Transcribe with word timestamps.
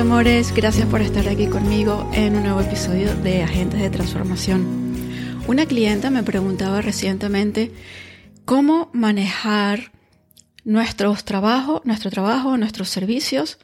amores, 0.00 0.54
gracias 0.54 0.86
por 0.86 1.00
estar 1.00 1.28
aquí 1.28 1.48
conmigo 1.48 2.08
en 2.12 2.36
un 2.36 2.44
nuevo 2.44 2.60
episodio 2.60 3.16
de 3.16 3.42
Agentes 3.42 3.80
de 3.80 3.90
Transformación. 3.90 4.94
Una 5.48 5.66
clienta 5.66 6.08
me 6.10 6.22
preguntaba 6.22 6.80
recientemente 6.82 7.72
cómo 8.44 8.90
manejar 8.92 9.90
nuestros 10.64 11.24
trabajos, 11.24 11.80
nuestro 11.84 12.10
trabajo, 12.10 12.56
nuestros 12.56 12.88
servicios 12.90 13.58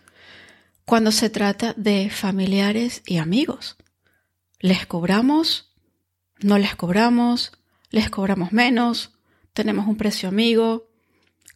cuando 0.84 1.12
se 1.12 1.30
trata 1.30 1.72
de 1.76 2.10
familiares 2.10 3.02
y 3.06 3.18
amigos. 3.18 3.76
¿Les 4.58 4.86
cobramos? 4.86 5.72
¿No 6.40 6.58
les 6.58 6.74
cobramos? 6.74 7.52
¿Les 7.90 8.10
cobramos 8.10 8.50
menos? 8.52 9.12
¿Tenemos 9.52 9.86
un 9.86 9.96
precio 9.96 10.30
amigo? 10.30 10.88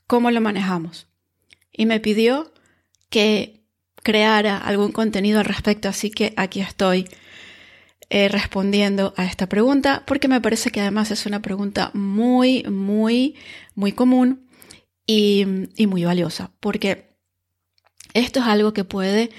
¿Cómo 0.06 0.30
lo 0.30 0.40
manejamos? 0.40 1.08
Y 1.72 1.86
me 1.86 1.98
pidió 1.98 2.52
que 3.10 3.57
creara 4.02 4.58
algún 4.58 4.92
contenido 4.92 5.38
al 5.38 5.44
respecto, 5.44 5.88
así 5.88 6.10
que 6.10 6.32
aquí 6.36 6.60
estoy 6.60 7.08
eh, 8.10 8.28
respondiendo 8.28 9.12
a 9.16 9.24
esta 9.24 9.48
pregunta, 9.48 10.04
porque 10.06 10.28
me 10.28 10.40
parece 10.40 10.70
que 10.70 10.80
además 10.80 11.10
es 11.10 11.26
una 11.26 11.42
pregunta 11.42 11.90
muy, 11.94 12.64
muy, 12.64 13.36
muy 13.74 13.92
común 13.92 14.46
y 15.06 15.46
muy 15.86 16.04
valiosa, 16.04 16.52
porque 16.60 17.16
esto 18.12 18.40
es 18.40 18.46
algo 18.46 18.72
que 18.72 18.84
puede 18.84 19.30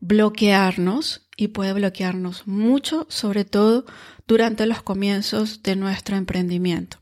bloquearnos 0.00 1.28
y 1.36 1.48
puede 1.48 1.72
bloquearnos 1.72 2.46
mucho, 2.46 3.06
sobre 3.08 3.44
todo 3.44 3.86
durante 4.26 4.66
los 4.66 4.82
comienzos 4.82 5.62
de 5.62 5.76
nuestro 5.76 6.16
emprendimiento. 6.16 6.98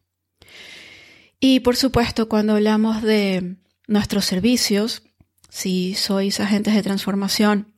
Y 1.40 1.60
por 1.60 1.76
supuesto, 1.76 2.28
cuando 2.28 2.54
hablamos 2.54 3.02
de 3.02 3.56
nuestros 3.86 4.24
servicios, 4.24 5.02
si 5.56 5.94
sois 5.94 6.38
agentes 6.38 6.74
de 6.74 6.82
transformación, 6.82 7.72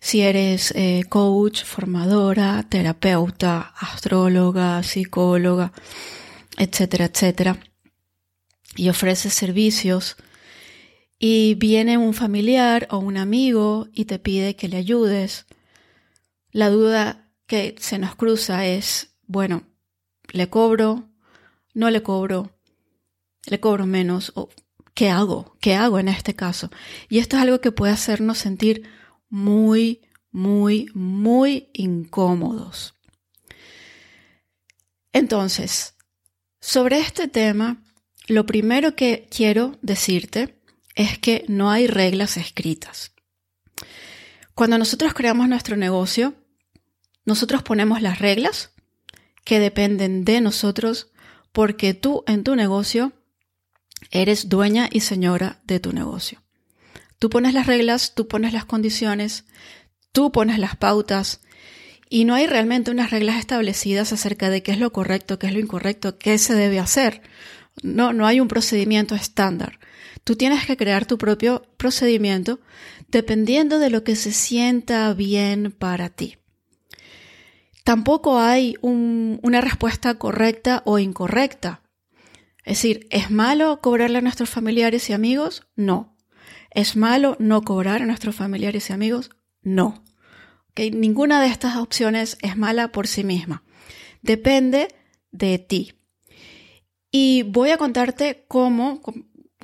si 0.00 0.20
eres 0.20 0.70
eh, 0.76 1.04
coach, 1.08 1.64
formadora, 1.64 2.62
terapeuta, 2.68 3.72
astróloga, 3.74 4.82
psicóloga, 4.82 5.72
etcétera, 6.58 7.06
etcétera, 7.06 7.58
y 8.76 8.90
ofreces 8.90 9.32
servicios, 9.32 10.16
y 11.18 11.54
viene 11.54 11.96
un 11.96 12.12
familiar 12.12 12.86
o 12.90 12.98
un 12.98 13.16
amigo 13.16 13.88
y 13.94 14.04
te 14.04 14.18
pide 14.18 14.54
que 14.54 14.68
le 14.68 14.76
ayudes, 14.76 15.46
la 16.50 16.68
duda 16.68 17.32
que 17.46 17.76
se 17.78 17.98
nos 17.98 18.14
cruza 18.14 18.66
es, 18.66 19.16
bueno, 19.26 19.62
¿le 20.32 20.50
cobro? 20.50 21.08
¿No 21.72 21.88
le 21.88 22.02
cobro? 22.02 22.58
¿Le 23.46 23.58
cobro 23.58 23.86
menos? 23.86 24.32
¿O 24.34 24.50
¿Qué 25.00 25.08
hago? 25.08 25.56
¿Qué 25.62 25.76
hago 25.76 25.98
en 25.98 26.08
este 26.08 26.36
caso? 26.36 26.70
Y 27.08 27.20
esto 27.20 27.38
es 27.38 27.42
algo 27.42 27.62
que 27.62 27.72
puede 27.72 27.90
hacernos 27.90 28.36
sentir 28.36 28.82
muy, 29.30 30.02
muy, 30.30 30.90
muy 30.92 31.70
incómodos. 31.72 32.92
Entonces, 35.14 35.94
sobre 36.60 37.00
este 37.00 37.28
tema, 37.28 37.82
lo 38.26 38.44
primero 38.44 38.94
que 38.94 39.26
quiero 39.34 39.78
decirte 39.80 40.60
es 40.94 41.18
que 41.18 41.46
no 41.48 41.70
hay 41.70 41.86
reglas 41.86 42.36
escritas. 42.36 43.14
Cuando 44.54 44.76
nosotros 44.76 45.14
creamos 45.14 45.48
nuestro 45.48 45.78
negocio, 45.78 46.34
nosotros 47.24 47.62
ponemos 47.62 48.02
las 48.02 48.18
reglas 48.18 48.74
que 49.44 49.60
dependen 49.60 50.26
de 50.26 50.42
nosotros 50.42 51.10
porque 51.52 51.94
tú 51.94 52.22
en 52.26 52.44
tu 52.44 52.54
negocio 52.54 53.14
eres 54.10 54.48
dueña 54.48 54.88
y 54.90 55.00
señora 55.00 55.60
de 55.64 55.80
tu 55.80 55.92
negocio. 55.92 56.42
Tú 57.18 57.30
pones 57.30 57.54
las 57.54 57.66
reglas, 57.66 58.14
tú 58.14 58.28
pones 58.28 58.52
las 58.52 58.64
condiciones, 58.64 59.44
tú 60.12 60.32
pones 60.32 60.58
las 60.58 60.76
pautas 60.76 61.40
y 62.08 62.24
no 62.24 62.34
hay 62.34 62.46
realmente 62.46 62.90
unas 62.90 63.10
reglas 63.10 63.36
establecidas 63.36 64.12
acerca 64.12 64.50
de 64.50 64.62
qué 64.62 64.72
es 64.72 64.78
lo 64.78 64.92
correcto, 64.92 65.38
qué 65.38 65.46
es 65.46 65.52
lo 65.52 65.60
incorrecto, 65.60 66.18
qué 66.18 66.38
se 66.38 66.54
debe 66.54 66.80
hacer. 66.80 67.22
No, 67.82 68.12
no 68.12 68.26
hay 68.26 68.40
un 68.40 68.48
procedimiento 68.48 69.14
estándar. 69.14 69.78
Tú 70.24 70.36
tienes 70.36 70.66
que 70.66 70.76
crear 70.76 71.06
tu 71.06 71.18
propio 71.18 71.62
procedimiento 71.76 72.60
dependiendo 73.08 73.78
de 73.78 73.90
lo 73.90 74.04
que 74.04 74.16
se 74.16 74.32
sienta 74.32 75.12
bien 75.14 75.72
para 75.72 76.08
ti. 76.08 76.36
Tampoco 77.84 78.38
hay 78.38 78.76
una 78.82 79.60
respuesta 79.60 80.14
correcta 80.14 80.82
o 80.84 80.98
incorrecta. 80.98 81.82
Es 82.70 82.76
decir, 82.76 83.08
¿es 83.10 83.32
malo 83.32 83.80
cobrarle 83.80 84.18
a 84.18 84.20
nuestros 84.20 84.48
familiares 84.48 85.10
y 85.10 85.12
amigos? 85.12 85.66
No. 85.74 86.16
¿Es 86.70 86.94
malo 86.94 87.36
no 87.40 87.62
cobrar 87.62 88.00
a 88.00 88.06
nuestros 88.06 88.36
familiares 88.36 88.88
y 88.88 88.92
amigos? 88.92 89.30
No. 89.60 90.04
Ninguna 90.76 91.42
de 91.42 91.48
estas 91.48 91.78
opciones 91.78 92.38
es 92.42 92.56
mala 92.56 92.92
por 92.92 93.08
sí 93.08 93.24
misma. 93.24 93.64
Depende 94.22 94.86
de 95.32 95.58
ti. 95.58 95.94
Y 97.10 97.42
voy 97.42 97.70
a 97.70 97.76
contarte 97.76 98.44
cómo, 98.46 99.02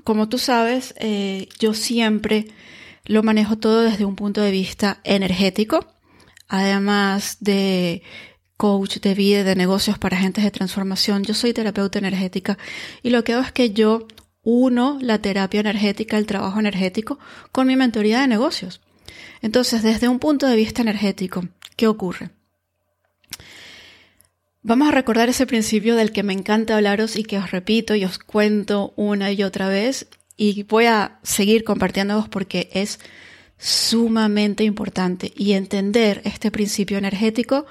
como 0.02 0.28
tú 0.28 0.38
sabes, 0.38 0.92
eh, 0.98 1.48
yo 1.60 1.74
siempre 1.74 2.48
lo 3.04 3.22
manejo 3.22 3.56
todo 3.56 3.82
desde 3.82 4.04
un 4.04 4.16
punto 4.16 4.40
de 4.40 4.50
vista 4.50 4.98
energético, 5.04 5.86
además 6.48 7.36
de 7.38 8.02
coach 8.56 8.98
de 8.98 9.14
vida, 9.14 9.44
de 9.44 9.54
negocios 9.54 9.98
para 9.98 10.16
agentes 10.16 10.44
de 10.44 10.50
transformación. 10.50 11.24
Yo 11.24 11.34
soy 11.34 11.52
terapeuta 11.52 11.98
energética 11.98 12.58
y 13.02 13.10
lo 13.10 13.24
que 13.24 13.34
hago 13.34 13.42
es 13.42 13.52
que 13.52 13.70
yo 13.70 14.06
uno 14.42 14.98
la 15.00 15.18
terapia 15.18 15.60
energética, 15.60 16.18
el 16.18 16.26
trabajo 16.26 16.60
energético, 16.60 17.18
con 17.52 17.66
mi 17.66 17.76
mentoría 17.76 18.20
de 18.20 18.28
negocios. 18.28 18.80
Entonces, 19.42 19.82
desde 19.82 20.08
un 20.08 20.18
punto 20.18 20.46
de 20.46 20.56
vista 20.56 20.82
energético, 20.82 21.48
¿qué 21.76 21.88
ocurre? 21.88 22.30
Vamos 24.62 24.88
a 24.88 24.92
recordar 24.92 25.28
ese 25.28 25.46
principio 25.46 25.94
del 25.94 26.12
que 26.12 26.22
me 26.22 26.32
encanta 26.32 26.76
hablaros 26.76 27.16
y 27.16 27.24
que 27.24 27.38
os 27.38 27.50
repito 27.50 27.94
y 27.94 28.04
os 28.04 28.18
cuento 28.18 28.92
una 28.96 29.30
y 29.30 29.42
otra 29.42 29.68
vez 29.68 30.08
y 30.36 30.64
voy 30.64 30.86
a 30.86 31.18
seguir 31.22 31.64
compartiéndoos 31.64 32.28
porque 32.28 32.68
es 32.72 32.98
sumamente 33.58 34.64
importante 34.64 35.32
y 35.36 35.52
entender 35.52 36.20
este 36.24 36.50
principio 36.50 36.98
energético 36.98 37.66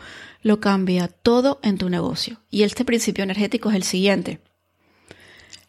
lo 0.45 0.59
cambia 0.59 1.07
todo 1.07 1.59
en 1.63 1.79
tu 1.79 1.89
negocio. 1.89 2.39
Y 2.51 2.61
este 2.61 2.85
principio 2.85 3.23
energético 3.23 3.71
es 3.71 3.75
el 3.75 3.81
siguiente. 3.83 4.41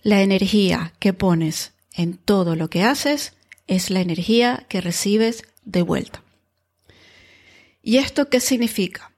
La 0.03 0.21
energía 0.21 0.93
que 0.99 1.15
pones 1.15 1.73
en 1.95 2.19
todo 2.19 2.57
lo 2.57 2.69
que 2.69 2.83
haces 2.83 3.33
es 3.67 3.89
la 3.89 4.03
energía 4.03 4.67
que 4.69 4.83
recibes 4.83 5.45
de 5.65 5.81
vuelta. 5.81 6.23
¿Y 7.81 7.97
esto 7.97 8.29
qué 8.29 8.39
significa? 8.39 9.13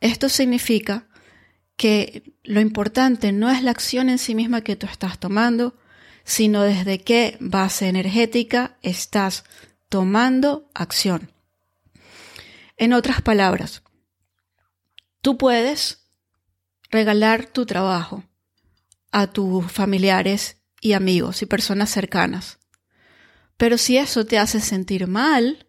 Esto 0.00 0.28
significa 0.28 1.08
que 1.78 2.34
lo 2.44 2.60
importante 2.60 3.32
no 3.32 3.48
es 3.48 3.62
la 3.62 3.70
acción 3.70 4.10
en 4.10 4.18
sí 4.18 4.34
misma 4.34 4.60
que 4.60 4.76
tú 4.76 4.86
estás 4.86 5.18
tomando, 5.18 5.74
sino 6.24 6.60
desde 6.64 6.98
qué 6.98 7.38
base 7.40 7.88
energética 7.88 8.76
estás 8.82 9.44
tomando 9.88 10.68
acción. 10.74 11.32
En 12.76 12.92
otras 12.92 13.22
palabras, 13.22 13.82
Tú 15.20 15.36
puedes 15.36 16.08
regalar 16.90 17.46
tu 17.46 17.66
trabajo 17.66 18.24
a 19.10 19.26
tus 19.28 19.70
familiares 19.70 20.58
y 20.80 20.92
amigos 20.92 21.42
y 21.42 21.46
personas 21.46 21.90
cercanas. 21.90 22.58
Pero 23.56 23.78
si 23.78 23.96
eso 23.96 24.24
te 24.24 24.38
hace 24.38 24.60
sentir 24.60 25.06
mal, 25.06 25.66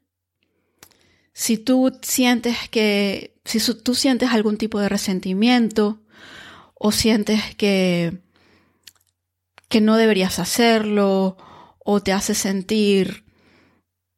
si 1.34 1.58
tú 1.58 1.98
sientes 2.02 2.70
que, 2.70 3.40
si 3.46 3.60
tú 3.74 3.96
sientes 3.96 4.32
algún 4.32 4.58
tipo 4.58 4.80
de 4.80 4.90
resentimiento 4.90 6.02
o 6.76 6.92
sientes 6.92 7.56
que, 7.56 8.22
que 9.68 9.82
no 9.82 9.98
deberías 9.98 10.38
hacerlo 10.38 11.38
o 11.80 12.02
te 12.02 12.14
hace 12.14 12.36
sentir, 12.36 13.26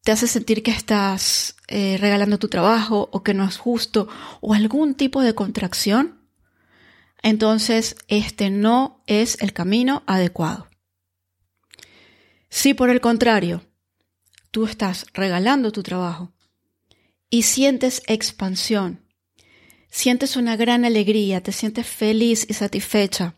te 0.03 0.11
hace 0.11 0.27
sentir 0.27 0.63
que 0.63 0.71
estás 0.71 1.55
eh, 1.71 1.97
regalando 1.97 2.37
tu 2.37 2.49
trabajo 2.49 3.09
o 3.11 3.23
que 3.23 3.33
no 3.33 3.45
es 3.45 3.57
justo 3.57 4.07
o 4.41 4.53
algún 4.53 4.93
tipo 4.93 5.21
de 5.21 5.33
contracción, 5.33 6.19
entonces 7.23 7.95
este 8.09 8.49
no 8.49 9.01
es 9.07 9.41
el 9.41 9.53
camino 9.53 10.03
adecuado. 10.05 10.67
Si 12.49 12.73
por 12.73 12.89
el 12.89 12.99
contrario 12.99 13.61
tú 14.51 14.65
estás 14.65 15.05
regalando 15.13 15.71
tu 15.71 15.81
trabajo 15.81 16.33
y 17.29 17.43
sientes 17.43 18.03
expansión, 18.07 19.07
sientes 19.89 20.35
una 20.35 20.57
gran 20.57 20.83
alegría, 20.83 21.41
te 21.41 21.53
sientes 21.53 21.87
feliz 21.87 22.45
y 22.49 22.53
satisfecha 22.53 23.35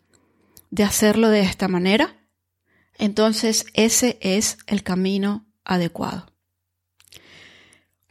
de 0.71 0.83
hacerlo 0.83 1.29
de 1.29 1.41
esta 1.41 1.68
manera, 1.68 2.27
entonces 2.97 3.68
ese 3.75 4.18
es 4.21 4.57
el 4.65 4.81
camino 4.81 5.45
adecuado. 5.63 6.32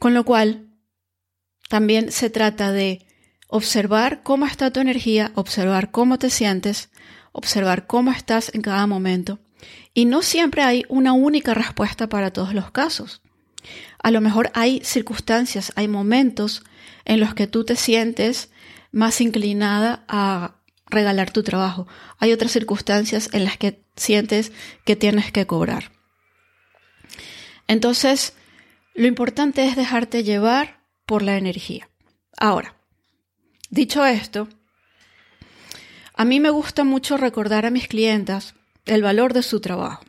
Con 0.03 0.13
lo 0.13 0.25
cual, 0.25 0.67
también 1.69 2.11
se 2.11 2.29
trata 2.29 2.73
de 2.73 3.07
observar 3.47 4.21
cómo 4.21 4.45
está 4.45 4.69
tu 4.69 4.81
energía, 4.81 5.31
observar 5.33 5.91
cómo 5.91 6.19
te 6.19 6.29
sientes, 6.29 6.89
observar 7.31 7.87
cómo 7.87 8.11
estás 8.11 8.53
en 8.53 8.61
cada 8.61 8.85
momento. 8.85 9.39
Y 9.93 10.03
no 10.03 10.21
siempre 10.21 10.61
hay 10.61 10.83
una 10.89 11.13
única 11.13 11.53
respuesta 11.53 12.09
para 12.09 12.33
todos 12.33 12.53
los 12.53 12.69
casos. 12.69 13.21
A 13.97 14.11
lo 14.11 14.19
mejor 14.19 14.51
hay 14.53 14.81
circunstancias, 14.83 15.71
hay 15.77 15.87
momentos 15.87 16.65
en 17.05 17.21
los 17.21 17.33
que 17.33 17.47
tú 17.47 17.63
te 17.63 17.77
sientes 17.77 18.49
más 18.91 19.21
inclinada 19.21 20.03
a 20.09 20.55
regalar 20.87 21.31
tu 21.31 21.43
trabajo. 21.43 21.87
Hay 22.19 22.33
otras 22.33 22.51
circunstancias 22.51 23.29
en 23.31 23.45
las 23.45 23.57
que 23.57 23.81
sientes 23.95 24.51
que 24.83 24.97
tienes 24.97 25.31
que 25.31 25.47
cobrar. 25.47 25.93
Entonces, 27.69 28.33
lo 28.93 29.07
importante 29.07 29.65
es 29.65 29.75
dejarte 29.75 30.23
llevar 30.23 30.83
por 31.05 31.21
la 31.21 31.37
energía. 31.37 31.89
Ahora, 32.37 32.75
dicho 33.69 34.05
esto, 34.05 34.47
a 36.13 36.25
mí 36.25 36.39
me 36.39 36.51
gusta 36.51 36.83
mucho 36.83 37.17
recordar 37.17 37.65
a 37.65 37.71
mis 37.71 37.87
clientas 37.87 38.53
el 38.85 39.01
valor 39.01 39.33
de 39.33 39.41
su 39.41 39.59
trabajo. 39.61 40.03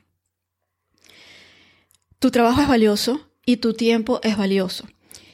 Tu 2.19 2.31
trabajo 2.31 2.61
es 2.61 2.69
valioso 2.69 3.31
y 3.47 3.59
tu 3.59 3.75
tiempo 3.75 4.21
es 4.23 4.37
valioso. 4.37 4.87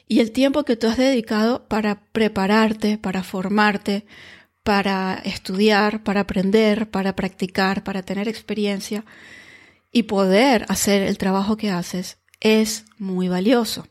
Y 0.07 0.19
el 0.19 0.31
tiempo 0.31 0.63
que 0.63 0.75
tú 0.75 0.87
has 0.87 0.97
dedicado 0.97 1.67
para 1.67 2.03
prepararte, 2.11 2.97
para 2.97 3.23
formarte, 3.23 4.05
para 4.63 5.21
estudiar, 5.23 6.03
para 6.03 6.21
aprender, 6.21 6.89
para 6.89 7.15
practicar, 7.15 7.83
para 7.83 8.03
tener 8.03 8.27
experiencia 8.27 9.05
y 9.91 10.03
poder 10.03 10.65
hacer 10.69 11.03
el 11.03 11.17
trabajo 11.17 11.57
que 11.57 11.69
haces 11.69 12.20
es 12.41 12.83
muy 12.97 13.29
valioso. 13.29 13.87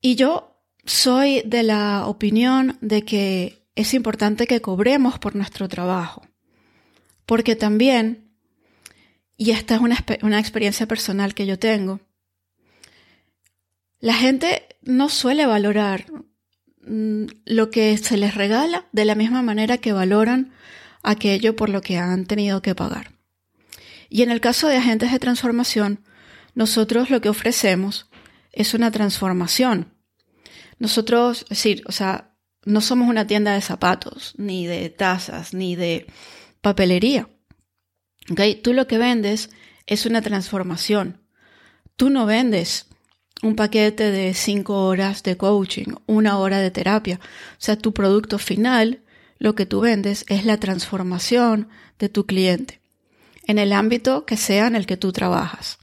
Y 0.00 0.14
yo 0.14 0.62
soy 0.86 1.42
de 1.44 1.62
la 1.62 2.06
opinión 2.06 2.78
de 2.80 3.04
que 3.04 3.68
es 3.74 3.92
importante 3.92 4.46
que 4.46 4.62
cobremos 4.62 5.18
por 5.18 5.36
nuestro 5.36 5.68
trabajo, 5.68 6.26
porque 7.26 7.56
también, 7.56 8.34
y 9.36 9.50
esta 9.50 9.74
es 9.74 9.80
una, 9.82 10.02
una 10.22 10.40
experiencia 10.40 10.86
personal 10.86 11.34
que 11.34 11.44
yo 11.44 11.58
tengo, 11.58 12.00
la 14.00 14.14
gente 14.14 14.66
no 14.82 15.10
suele 15.10 15.44
valorar 15.44 16.06
Mm, 16.86 17.26
lo 17.46 17.70
que 17.70 17.96
se 17.96 18.16
les 18.16 18.34
regala 18.34 18.86
de 18.92 19.06
la 19.06 19.14
misma 19.14 19.42
manera 19.42 19.78
que 19.78 19.92
valoran 19.92 20.52
aquello 21.02 21.56
por 21.56 21.70
lo 21.70 21.80
que 21.80 21.96
han 21.96 22.26
tenido 22.26 22.60
que 22.60 22.74
pagar. 22.74 23.13
Y 24.14 24.22
en 24.22 24.30
el 24.30 24.40
caso 24.40 24.68
de 24.68 24.76
agentes 24.76 25.10
de 25.10 25.18
transformación, 25.18 26.04
nosotros 26.54 27.10
lo 27.10 27.20
que 27.20 27.28
ofrecemos 27.28 28.08
es 28.52 28.72
una 28.72 28.92
transformación. 28.92 29.92
Nosotros, 30.78 31.42
es 31.42 31.48
decir, 31.48 31.82
o 31.86 31.90
sea, 31.90 32.36
no 32.64 32.80
somos 32.80 33.08
una 33.08 33.26
tienda 33.26 33.54
de 33.54 33.60
zapatos, 33.60 34.34
ni 34.38 34.68
de 34.68 34.88
tazas, 34.88 35.52
ni 35.52 35.74
de 35.74 36.06
papelería. 36.60 37.28
¿Okay? 38.30 38.54
Tú 38.54 38.72
lo 38.72 38.86
que 38.86 38.98
vendes 38.98 39.50
es 39.84 40.06
una 40.06 40.22
transformación. 40.22 41.20
Tú 41.96 42.08
no 42.08 42.24
vendes 42.24 42.86
un 43.42 43.56
paquete 43.56 44.12
de 44.12 44.32
cinco 44.34 44.86
horas 44.86 45.24
de 45.24 45.36
coaching, 45.36 45.92
una 46.06 46.38
hora 46.38 46.60
de 46.60 46.70
terapia. 46.70 47.18
O 47.18 47.58
sea, 47.58 47.76
tu 47.76 47.92
producto 47.92 48.38
final, 48.38 49.02
lo 49.40 49.56
que 49.56 49.66
tú 49.66 49.80
vendes 49.80 50.24
es 50.28 50.44
la 50.44 50.60
transformación 50.60 51.68
de 51.98 52.08
tu 52.08 52.26
cliente 52.26 52.83
en 53.46 53.58
el 53.58 53.72
ámbito 53.72 54.26
que 54.26 54.36
sea 54.36 54.66
en 54.66 54.76
el 54.76 54.86
que 54.86 54.96
tú 54.96 55.12
trabajas. 55.12 55.78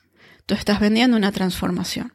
Tú 0.45 0.55
estás 0.55 0.79
vendiendo 0.79 1.17
una 1.17 1.31
transformación. 1.31 2.13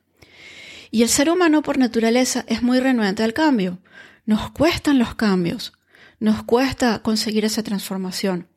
Y 0.91 1.03
el 1.03 1.09
ser 1.09 1.31
humano 1.31 1.63
por 1.63 1.79
naturaleza 1.79 2.45
es 2.49 2.63
muy 2.63 2.81
renuente 2.81 3.23
al 3.23 3.35
cambio. 3.35 3.79
Nos 4.25 4.51
cuestan 4.51 4.99
los 4.99 5.15
cambios. 5.15 5.73
Nos 6.19 6.43
cuesta 6.43 7.03
conseguir 7.03 7.45
esa 7.45 7.63
transformación. 7.63 8.49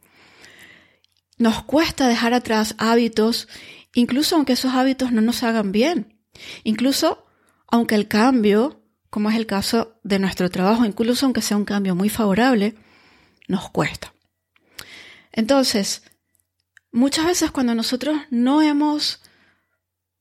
Nos 1.38 1.64
cuesta 1.64 2.08
dejar 2.08 2.34
atrás 2.34 2.76
hábitos, 2.78 3.48
incluso 3.94 4.36
aunque 4.36 4.54
esos 4.54 4.74
hábitos 4.74 5.12
no 5.12 5.22
nos 5.22 5.44
hagan 5.44 5.72
bien. 5.72 6.20
Incluso 6.64 7.26
aunque 7.68 7.96
el 7.96 8.08
cambio, 8.08 8.84
como 9.10 9.30
es 9.30 9.36
el 9.36 9.46
caso 9.46 10.00
de 10.04 10.20
nuestro 10.20 10.50
trabajo, 10.50 10.86
incluso 10.86 11.26
aunque 11.26 11.42
sea 11.42 11.58
un 11.58 11.66
cambio 11.66 11.96
muy 11.96 12.10
favorable, 12.10 12.76
nos 13.48 13.70
cuesta. 13.70 14.14
Entonces, 15.32 16.04
muchas 16.92 17.26
veces 17.26 17.52
cuando 17.52 17.76
nosotros 17.76 18.18
no 18.30 18.62
hemos 18.62 19.22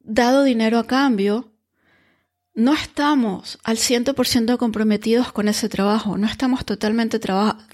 dado 0.01 0.43
dinero 0.45 0.79
a 0.79 0.87
cambio, 0.87 1.53
no 2.55 2.75
estamos 2.75 3.59
al 3.63 3.77
100% 3.77 4.57
comprometidos 4.57 5.31
con 5.31 5.49
ese 5.49 5.69
trabajo, 5.69 6.19
no 6.19 6.27
estamos 6.27 6.65
totalmente 6.65 7.21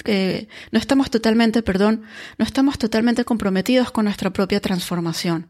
eh, 0.05 0.49
no 0.73 0.79
estamos 0.79 1.11
totalmente, 1.11 1.63
perdón, 1.63 2.03
no 2.37 2.45
estamos 2.45 2.79
totalmente 2.79 3.25
comprometidos 3.25 3.91
con 3.91 4.05
nuestra 4.05 4.31
propia 4.31 4.61
transformación. 4.61 5.49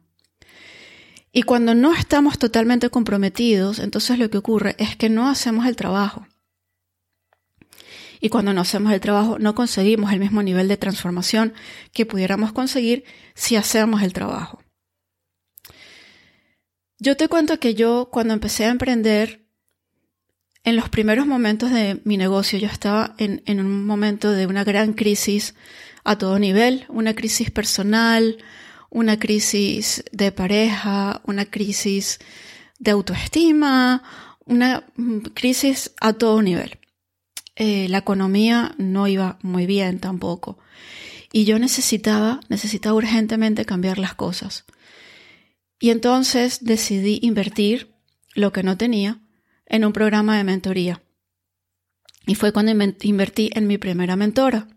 Y 1.33 1.43
cuando 1.43 1.75
no 1.75 1.93
estamos 1.95 2.39
totalmente 2.39 2.91
comprometidos, 2.91 3.81
entonces 3.81 4.21
lo 4.21 4.31
que 4.31 4.39
ocurre 4.39 4.77
es 4.79 4.95
que 4.95 5.09
no 5.09 5.29
hacemos 5.29 5.67
el 5.67 5.75
trabajo. 5.75 6.29
Y 8.25 8.31
cuando 8.31 8.55
no 8.55 8.63
hacemos 8.63 8.91
el 8.91 9.03
trabajo, 9.03 9.39
no 9.39 9.55
conseguimos 9.55 10.11
el 10.11 10.19
mismo 10.19 10.43
nivel 10.43 10.67
de 10.67 10.79
transformación 10.79 11.53
que 11.93 12.07
pudiéramos 12.07 12.55
conseguir 12.55 13.05
si 13.35 13.55
hacemos 13.55 14.01
el 14.01 14.15
trabajo. 14.15 14.63
Yo 16.99 17.19
te 17.19 17.29
cuento 17.29 17.61
que 17.61 17.75
yo 17.75 18.09
cuando 18.11 18.33
empecé 18.33 18.65
a 18.65 18.71
emprender, 18.71 19.47
en 20.63 20.75
los 20.75 20.89
primeros 20.89 21.27
momentos 21.27 21.71
de 21.71 22.01
mi 22.05 22.17
negocio, 22.17 22.59
yo 22.59 22.67
estaba 22.67 23.15
en, 23.19 23.43
en 23.45 23.61
un 23.61 23.85
momento 23.85 24.31
de 24.31 24.47
una 24.47 24.65
gran 24.65 24.95
crisis 24.95 25.55
a 26.03 26.17
todo 26.17 26.39
nivel, 26.39 26.87
una 26.89 27.13
crisis 27.13 27.51
personal, 27.51 28.39
una 28.89 29.19
crisis 29.19 30.03
de 30.13 30.33
pareja, 30.33 31.21
una 31.27 31.45
crisis 31.45 32.21
de 32.79 32.91
autoestima, 32.91 34.03
una 34.47 34.87
crisis 35.35 35.93
a 36.01 36.15
todo 36.15 36.41
nivel. 36.41 36.79
Eh, 37.57 37.89
la 37.89 37.99
economía 37.99 38.75
no 38.79 39.07
iba 39.07 39.39
muy 39.43 39.67
bien 39.67 40.01
tampoco. 40.01 40.59
Y 41.33 41.45
yo 41.45 41.59
necesitaba, 41.59 42.41
necesitaba 42.49 42.95
urgentemente 42.95 43.65
cambiar 43.65 43.99
las 43.99 44.15
cosas. 44.15 44.65
Y 45.79 45.91
entonces 45.91 46.65
decidí 46.65 47.19
invertir 47.23 47.95
lo 48.35 48.53
que 48.53 48.63
no 48.63 48.77
tenía 48.77 49.21
en 49.67 49.85
un 49.85 49.93
programa 49.93 50.37
de 50.37 50.45
mentoría. 50.45 51.03
Y 52.27 52.35
fue 52.35 52.53
cuando 52.53 52.73
invertí 52.73 53.51
en 53.55 53.67
mi 53.67 53.79
primera 53.79 54.17
mentora. 54.17 54.69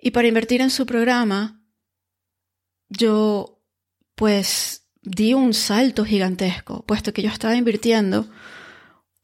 Y 0.00 0.10
para 0.10 0.28
invertir 0.28 0.60
en 0.60 0.70
su 0.70 0.86
programa 0.86 1.58
yo 2.88 3.60
pues 4.14 4.88
di 5.02 5.34
un 5.34 5.54
salto 5.54 6.04
gigantesco, 6.04 6.84
puesto 6.84 7.12
que 7.12 7.22
yo 7.22 7.28
estaba 7.28 7.56
invirtiendo 7.56 8.28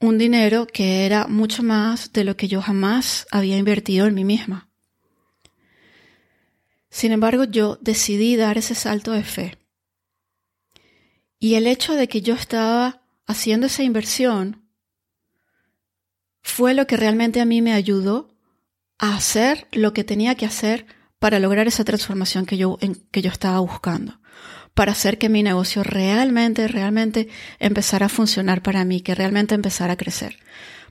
un 0.00 0.18
dinero 0.18 0.66
que 0.66 1.06
era 1.06 1.26
mucho 1.26 1.62
más 1.62 2.12
de 2.12 2.24
lo 2.24 2.36
que 2.36 2.48
yo 2.48 2.60
jamás 2.60 3.26
había 3.30 3.56
invertido 3.56 4.06
en 4.06 4.14
mí 4.14 4.24
misma. 4.24 4.68
Sin 6.90 7.12
embargo, 7.12 7.44
yo 7.44 7.78
decidí 7.80 8.36
dar 8.36 8.58
ese 8.58 8.74
salto 8.74 9.12
de 9.12 9.24
fe. 9.24 9.58
Y 11.38 11.56
el 11.56 11.66
hecho 11.66 11.94
de 11.94 12.08
que 12.08 12.22
yo 12.22 12.34
estaba 12.34 13.02
haciendo 13.26 13.66
esa 13.66 13.82
inversión 13.82 14.62
fue 16.42 16.74
lo 16.74 16.86
que 16.86 16.96
realmente 16.96 17.40
a 17.40 17.44
mí 17.44 17.62
me 17.62 17.72
ayudó 17.72 18.28
a 18.98 19.16
hacer 19.16 19.66
lo 19.72 19.92
que 19.92 20.04
tenía 20.04 20.34
que 20.36 20.46
hacer 20.46 20.86
para 21.18 21.38
lograr 21.38 21.66
esa 21.66 21.84
transformación 21.84 22.46
que 22.46 22.56
yo, 22.56 22.78
que 23.10 23.22
yo 23.22 23.30
estaba 23.30 23.58
buscando, 23.60 24.20
para 24.74 24.92
hacer 24.92 25.18
que 25.18 25.28
mi 25.28 25.42
negocio 25.42 25.82
realmente, 25.82 26.68
realmente 26.68 27.28
empezara 27.60 28.06
a 28.06 28.10
funcionar 28.10 28.62
para 28.62 28.84
mí, 28.84 29.00
que 29.00 29.14
realmente 29.14 29.54
empezara 29.54 29.94
a 29.94 29.96
crecer. 29.96 30.38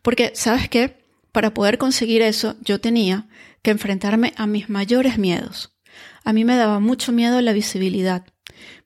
Porque, 0.01 0.31
¿sabes 0.35 0.69
qué? 0.69 1.03
Para 1.31 1.53
poder 1.53 1.77
conseguir 1.77 2.21
eso, 2.21 2.55
yo 2.61 2.79
tenía 2.79 3.27
que 3.61 3.71
enfrentarme 3.71 4.33
a 4.37 4.47
mis 4.47 4.69
mayores 4.69 5.17
miedos. 5.17 5.73
A 6.23 6.31
mí 6.31 6.45
me 6.45 6.55
daba 6.55 6.79
mucho 6.79 7.11
miedo 7.11 7.41
la 7.41 7.53
visibilidad, 7.53 8.25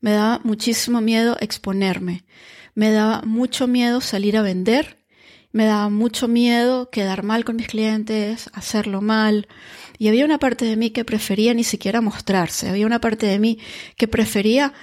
me 0.01 0.12
daba 0.12 0.39
muchísimo 0.44 1.01
miedo 1.01 1.38
exponerme, 1.39 2.25
me 2.74 2.92
daba 2.92 3.22
mucho 3.24 3.68
miedo 3.68 4.01
salir 4.01 4.38
a 4.38 4.42
vender, 4.42 4.98
me 5.51 5.66
daba 5.66 5.89
mucho 5.89 6.27
miedo 6.27 6.89
quedar 6.89 7.24
mal 7.24 7.46
con 7.46 7.56
mis 7.56 7.68
clientes, 7.68 8.50
hacerlo 8.54 9.01
mal, 9.01 9.48
y 9.98 10.08
había 10.08 10.25
una 10.25 10.39
parte 10.39 10.66
de 10.66 10.75
mí 10.75 10.92
que 10.92 11.06
prefería 11.06 11.54
ni 11.54 11.63
siquiera 11.63 12.01
mostrarse, 12.01 12.70
había 12.70 12.86
una 12.86 13.01
parte 13.01 13.25
de 13.25 13.39
mí 13.39 13.60
que 13.96 14.08
prefería 14.08 14.74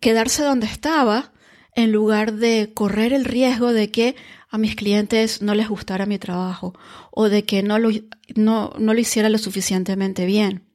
quedarse 0.00 0.42
donde 0.42 0.66
estaba 0.66 1.32
en 1.74 1.92
lugar 1.92 2.34
de 2.34 2.72
correr 2.74 3.12
el 3.12 3.24
riesgo 3.24 3.72
de 3.72 3.90
que 3.90 4.16
a 4.48 4.58
mis 4.58 4.74
clientes 4.74 5.42
no 5.42 5.54
les 5.54 5.68
gustara 5.68 6.06
mi 6.06 6.18
trabajo 6.18 6.74
o 7.10 7.28
de 7.28 7.44
que 7.44 7.62
no 7.62 7.78
lo, 7.78 7.90
no, 8.34 8.74
lo 8.78 8.98
hiciera 8.98 9.28
lo 9.28 9.38
suficientemente 9.38 10.26
bien. 10.26 10.66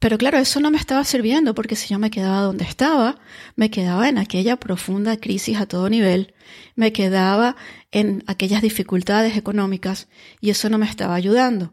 Pero 0.00 0.18
claro, 0.18 0.38
eso 0.38 0.60
no 0.60 0.70
me 0.70 0.76
estaba 0.76 1.02
sirviendo 1.04 1.54
porque 1.54 1.76
si 1.76 1.88
yo 1.88 1.98
me 1.98 2.10
quedaba 2.10 2.42
donde 2.42 2.64
estaba, 2.64 3.20
me 3.56 3.70
quedaba 3.70 4.08
en 4.08 4.18
aquella 4.18 4.56
profunda 4.56 5.16
crisis 5.16 5.58
a 5.58 5.66
todo 5.66 5.88
nivel, 5.88 6.34
me 6.74 6.92
quedaba 6.92 7.56
en 7.90 8.22
aquellas 8.26 8.60
dificultades 8.60 9.36
económicas 9.36 10.08
y 10.40 10.50
eso 10.50 10.68
no 10.68 10.76
me 10.76 10.86
estaba 10.86 11.14
ayudando. 11.14 11.72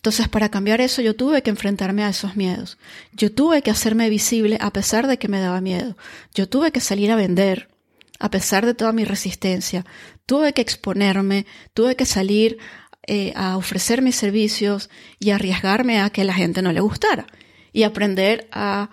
Entonces, 0.00 0.28
para 0.28 0.48
cambiar 0.48 0.80
eso, 0.80 1.02
yo 1.02 1.14
tuve 1.14 1.42
que 1.42 1.50
enfrentarme 1.50 2.04
a 2.04 2.08
esos 2.08 2.34
miedos. 2.34 2.78
Yo 3.12 3.30
tuve 3.30 3.60
que 3.60 3.70
hacerme 3.70 4.08
visible 4.08 4.56
a 4.58 4.72
pesar 4.72 5.06
de 5.06 5.18
que 5.18 5.28
me 5.28 5.40
daba 5.40 5.60
miedo. 5.60 5.94
Yo 6.34 6.48
tuve 6.48 6.72
que 6.72 6.80
salir 6.80 7.10
a 7.10 7.16
vender 7.16 7.68
a 8.18 8.30
pesar 8.30 8.64
de 8.64 8.72
toda 8.72 8.92
mi 8.92 9.04
resistencia. 9.04 9.84
Tuve 10.24 10.54
que 10.54 10.62
exponerme, 10.62 11.44
tuve 11.74 11.96
que 11.96 12.06
salir 12.06 12.56
eh, 13.06 13.34
a 13.36 13.58
ofrecer 13.58 14.00
mis 14.00 14.16
servicios 14.16 14.88
y 15.18 15.32
arriesgarme 15.32 16.00
a 16.00 16.08
que 16.08 16.24
la 16.24 16.32
gente 16.32 16.62
no 16.62 16.72
le 16.72 16.80
gustara 16.80 17.26
y 17.70 17.82
aprender 17.82 18.48
a, 18.52 18.88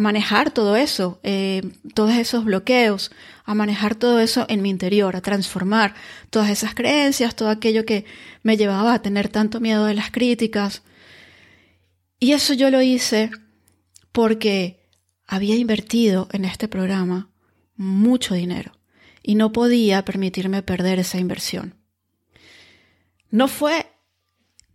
manejar 0.00 0.50
todo 0.50 0.74
eso, 0.74 1.20
eh, 1.22 1.62
todos 1.94 2.14
esos 2.14 2.44
bloqueos, 2.44 3.12
a 3.44 3.54
manejar 3.54 3.94
todo 3.94 4.20
eso 4.20 4.46
en 4.48 4.62
mi 4.62 4.70
interior, 4.70 5.16
a 5.16 5.20
transformar 5.20 5.94
todas 6.30 6.48
esas 6.48 6.74
creencias, 6.74 7.36
todo 7.36 7.50
aquello 7.50 7.84
que 7.84 8.06
me 8.42 8.56
llevaba 8.56 8.94
a 8.94 9.02
tener 9.02 9.28
tanto 9.28 9.60
miedo 9.60 9.84
de 9.84 9.94
las 9.94 10.10
críticas. 10.10 10.82
Y 12.18 12.32
eso 12.32 12.54
yo 12.54 12.70
lo 12.70 12.80
hice 12.80 13.30
porque 14.12 14.88
había 15.26 15.56
invertido 15.56 16.28
en 16.32 16.46
este 16.46 16.68
programa 16.68 17.30
mucho 17.76 18.34
dinero 18.34 18.72
y 19.22 19.34
no 19.34 19.52
podía 19.52 20.04
permitirme 20.04 20.62
perder 20.62 20.98
esa 20.98 21.18
inversión. 21.18 21.74
No 23.30 23.48
fue 23.48 23.86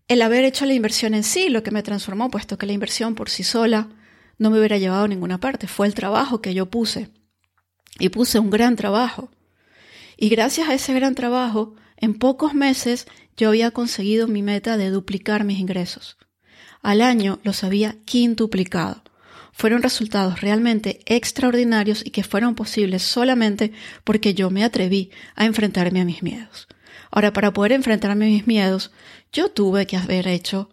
el 0.08 0.22
haber 0.22 0.44
hecho 0.44 0.66
la 0.66 0.74
inversión 0.74 1.14
en 1.14 1.24
sí 1.24 1.50
lo 1.50 1.64
que 1.64 1.72
me 1.72 1.84
transformó, 1.84 2.30
puesto 2.30 2.58
que 2.58 2.66
la 2.66 2.74
inversión 2.74 3.16
por 3.16 3.30
sí 3.30 3.44
sola 3.44 3.90
no 4.38 4.50
me 4.50 4.60
hubiera 4.60 4.78
llevado 4.78 5.06
a 5.06 5.08
ninguna 5.08 5.40
parte, 5.40 5.68
fue 5.68 5.88
el 5.88 5.94
trabajo 5.94 6.42
que 6.42 6.54
yo 6.54 6.68
puse 6.68 7.10
y 8.00 8.10
puse 8.10 8.40
un 8.40 8.50
gran 8.50 8.76
trabajo. 8.76 9.30
Y 10.18 10.30
gracias 10.30 10.70
a 10.70 10.74
ese 10.74 10.94
gran 10.94 11.16
trabajo, 11.16 11.76
en 11.98 12.14
pocos 12.14 12.54
meses 12.54 13.08
yo 13.38 13.50
había 13.50 13.72
conseguido 13.72 14.28
mi 14.28 14.42
meta 14.42 14.78
de 14.78 14.90
duplicar 14.90 15.44
mis 15.44 15.60
ingresos. 15.60 16.18
Al 16.82 17.02
año 17.02 17.40
los 17.44 17.64
había 17.64 17.96
quintuplicado. 18.06 19.04
Fueron 19.52 19.84
resultados 19.84 20.42
realmente 20.42 21.02
extraordinarios 21.06 22.06
y 22.06 22.12
que 22.12 22.24
fueron 22.24 22.56
posibles 22.56 23.04
solamente 23.04 23.74
porque 24.04 24.34
yo 24.34 24.50
me 24.50 24.64
atreví 24.64 25.12
a 25.36 25.46
enfrentarme 25.46 26.02
a 26.02 26.06
mis 26.06 26.24
miedos. 26.24 26.68
Ahora, 27.12 27.34
para 27.34 27.52
poder 27.52 27.74
enfrentarme 27.74 28.26
a 28.26 28.30
mis 28.30 28.48
miedos, 28.48 28.92
yo 29.34 29.50
tuve 29.50 29.88
que 29.88 29.98
haber 29.98 30.28
hecho, 30.28 30.70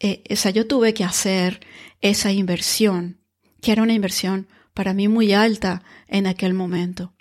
eh, 0.00 0.22
o 0.30 0.36
sea, 0.36 0.50
yo 0.50 0.66
tuve 0.66 0.92
que 0.92 1.04
hacer 1.04 1.60
esa 2.00 2.32
inversión, 2.32 3.20
que 3.60 3.72
era 3.72 3.82
una 3.82 3.94
inversión 3.94 4.48
para 4.74 4.94
mí 4.94 5.08
muy 5.08 5.32
alta 5.32 5.82
en 6.08 6.26
aquel 6.26 6.54
momento. 6.54 7.14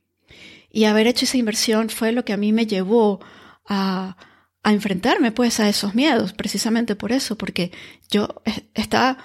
Y 0.69 0.85
haber 0.85 1.07
hecho 1.07 1.25
esa 1.25 1.37
inversión 1.37 1.89
fue 1.89 2.11
lo 2.11 2.23
que 2.23 2.33
a 2.33 2.37
mí 2.37 2.53
me 2.53 2.65
llevó 2.65 3.19
a, 3.67 4.17
enfrentarme 4.63 5.31
pues 5.31 5.59
a 5.59 5.67
esos 5.67 5.95
miedos, 5.95 6.33
precisamente 6.33 6.95
por 6.95 7.11
eso, 7.11 7.35
porque 7.35 7.71
yo 8.09 8.41
estaba, 8.75 9.17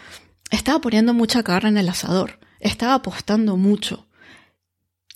estaba 0.50 0.80
poniendo 0.80 1.12
mucha 1.12 1.42
carne 1.42 1.68
en 1.68 1.78
el 1.78 1.88
asador, 1.88 2.40
estaba 2.58 2.94
apostando 2.94 3.56
mucho. 3.56 4.08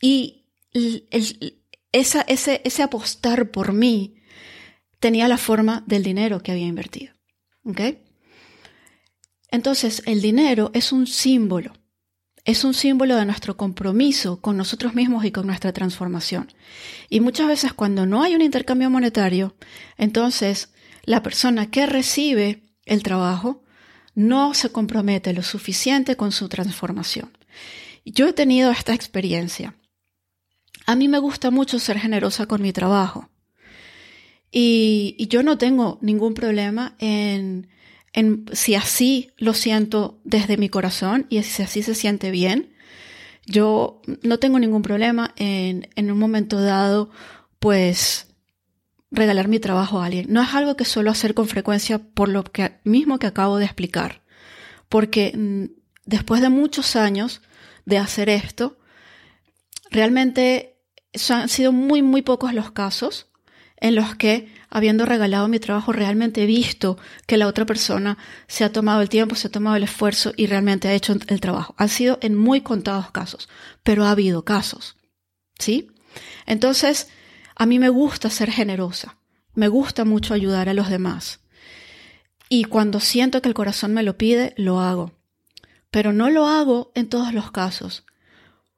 Y 0.01 0.47
ese, 0.73 2.27
ese 2.29 2.83
apostar 2.83 3.51
por 3.51 3.73
mí 3.73 4.17
tenía 4.99 5.27
la 5.27 5.39
forma 5.39 5.83
del 5.87 6.03
dinero 6.03 6.43
que 6.43 6.53
había 6.53 6.67
invertido. 6.67 7.15
¿Ok? 7.65 7.81
Entonces, 9.51 10.03
el 10.07 10.21
dinero 10.21 10.71
es 10.75 10.93
un 10.93 11.07
símbolo 11.07 11.80
es 12.45 12.65
un 12.65 12.75
símbolo 12.75 13.17
de 13.17 13.27
nuestro 13.27 13.57
compromiso 13.57 14.41
con 14.41 14.57
nosotros 14.57 14.95
mismos 14.95 15.25
y 15.25 15.31
con 15.31 15.47
nuestra 15.47 15.73
transformación. 15.73 16.53
Y 17.09 17.21
muchas 17.21 17.49
veces 17.49 17.73
cuando 17.73 18.07
no 18.07 18.23
hay 18.23 18.35
un 18.35 18.43
intercambio 18.43 18.91
monetario, 18.91 19.55
entonces 19.99 20.73
la 21.05 21.23
persona 21.23 21.71
que 21.71 21.87
recibe 21.87 22.63
el 22.87 23.03
trabajo 23.03 23.63
no 24.15 24.55
se 24.55 24.71
compromete 24.71 25.33
lo 25.33 25.43
suficiente 25.43 26.17
con 26.17 26.33
su 26.33 26.49
transformación. 26.49 27.37
Yo 28.05 28.29
he 28.29 28.33
tenido 28.33 28.71
esta 28.71 28.95
experiencia. 28.95 29.75
A 30.87 30.97
mí 30.97 31.09
me 31.09 31.19
gusta 31.19 31.51
mucho 31.51 31.79
ser 31.79 31.99
generosa 31.99 32.47
con 32.47 32.63
mi 32.63 32.73
trabajo. 32.73 33.29
Y, 34.51 35.29
yo 35.29 35.43
no 35.43 35.59
tengo 35.59 35.99
ningún 36.01 36.35
problema 36.35 36.97
en 36.99 37.69
si 38.53 38.75
así 38.75 39.31
lo 39.37 39.55
siento 39.55 40.21
desde 40.25 40.57
mi 40.57 40.69
corazón 40.69 41.27
y 41.29 41.43
si 41.43 41.63
así 41.63 41.83
se 41.83 41.95
siente 41.95 42.31
bien, 42.31 42.75
yo 43.47 44.01
no 44.23 44.39
tengo 44.39 44.59
ningún 44.59 44.83
problema 44.83 45.35
en, 45.37 45.89
en 45.97 46.11
un 46.11 46.19
momento 46.19 46.61
dado, 46.61 47.11
pues 47.59 48.31
regalar 49.11 49.49
mi 49.49 49.59
trabajo 49.59 50.01
a 50.01 50.07
alguien. 50.07 50.27
No 50.29 50.43
es 50.43 50.55
algo 50.55 50.77
que 50.77 50.85
suelo 50.85 51.11
hacer 51.11 51.35
con 51.35 51.49
frecuencia 51.49 51.99
por 51.99 52.29
lo 52.29 52.45
que, 52.45 52.81
mismo 52.85 53.19
que 53.19 53.27
acabo 53.27 53.59
de 53.59 53.65
explicar. 53.65 54.23
Porque 54.89 55.33
mm, 55.37 55.65
después 56.07 56.41
de 56.41 56.49
muchos 56.49 56.97
años 56.97 57.43
de 57.87 57.99
hacer 57.99 58.29
esto, 58.29 58.79
realmente 59.91 60.79
han 61.31 61.49
sido 61.49 61.73
muy, 61.73 62.03
muy 62.03 62.23
pocos 62.23 62.55
los 62.55 62.71
casos 62.71 63.31
en 63.77 63.95
los 63.95 64.15
que, 64.15 64.53
habiendo 64.71 65.05
regalado 65.05 65.49
mi 65.49 65.59
trabajo, 65.59 65.93
realmente 65.93 66.45
he 66.45 66.47
visto 66.47 66.97
que 67.27 67.37
la 67.37 67.49
otra 67.49 67.67
persona 67.67 68.17
se 68.47 68.65
ha 68.65 68.73
tomado 68.73 69.03
el 69.03 69.09
tiempo, 69.09 69.35
se 69.35 69.49
ha 69.49 69.51
tomado 69.51 69.77
el 69.77 69.83
esfuerzo 69.83 70.33
y 70.37 70.47
realmente 70.47 70.89
ha 70.89 70.95
hecho 70.95 71.13
el 71.27 71.41
trabajo. 71.41 71.75
Ha 71.77 71.89
sido 71.89 72.19
en 72.23 72.37
muy 72.37 72.61
contados 72.61 73.11
casos, 73.11 73.49
pero 73.83 74.05
ha 74.05 74.13
habido 74.13 74.45
casos. 74.45 74.97
¿Sí? 75.59 75.91
Entonces, 76.47 77.09
a 77.57 77.67
mí 77.67 77.79
me 77.79 77.89
gusta 77.89 78.31
ser 78.31 78.51
generosa. 78.51 79.19
Me 79.55 79.69
gusta 79.69 80.05
mucho 80.05 80.33
ayudar 80.33 80.69
a 80.69 80.75
los 80.75 80.89
demás. 80.89 81.41
Y 82.49 82.65
cuando 82.65 83.01
siento 83.01 83.43
que 83.43 83.49
el 83.49 83.55
corazón 83.55 83.93
me 83.93 84.05
lo 84.05 84.17
pide, 84.17 84.55
lo 84.57 84.81
hago. 84.81 85.13
Pero 85.91 86.13
no 86.13 86.31
lo 86.31 86.47
hago 86.47 86.93
en 86.95 87.09
todos 87.09 87.35
los 87.35 87.51
casos, 87.51 88.05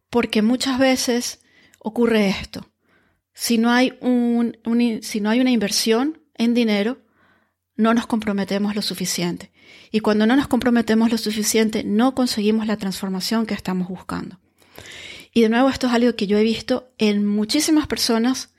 porque 0.08 0.40
muchas 0.40 0.78
veces 0.78 1.40
ocurre 1.78 2.30
esto 2.30 2.71
si 3.34 3.58
no 3.58 3.70
hay, 3.70 3.98
una 4.00 5.50
inversión 5.50 6.22
en 6.34 6.54
dinero, 6.54 6.98
no 7.76 7.94
nos 7.94 8.06
comprometemos 8.06 8.74
lo 8.74 8.82
suficiente. 8.82 9.52
Y 9.90 10.00
cuando 10.00 10.26
no 10.26 10.36
nos 10.36 10.48
comprometemos 10.48 11.10
lo 11.10 11.18
suficiente, 11.18 11.84
no 11.84 12.14
conseguimos 12.14 12.66
la 12.66 12.76
transformación 12.76 13.46
que 13.46 13.54
estamos 13.54 13.88
buscando. 13.88 14.38
Y 15.32 15.42
de 15.42 15.48
nuevo, 15.48 15.70
esto 15.70 15.86
es 15.86 15.92
algo 15.94 16.14
que 16.14 16.26
yo 16.26 16.36
he 16.36 16.42
visto 16.42 16.92
en 16.98 17.24
muchísimas 17.24 17.86
personas, 17.86 18.50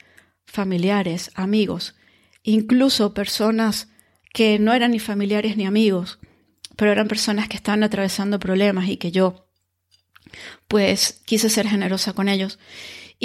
familiares, 0.45 1.31
amigos, 1.35 1.95
incluso 2.41 3.13
personas 3.13 3.89
que 4.33 4.57
no 4.57 4.73
eran 4.73 4.91
ni 4.91 4.99
familiares 4.99 5.55
ni 5.55 5.65
amigos, 5.65 6.19
pero 6.75 6.91
eran 6.91 7.07
personas 7.07 7.47
que 7.47 7.57
estaban 7.57 7.83
atravesando 7.83 8.39
problemas 8.39 8.89
y 8.89 8.97
que 8.97 9.11
yo, 9.11 9.47
pues, 10.67 11.21
quise 11.25 11.49
ser 11.49 11.67
generosa 11.67 12.13
con 12.13 12.27
ellos 12.27 12.57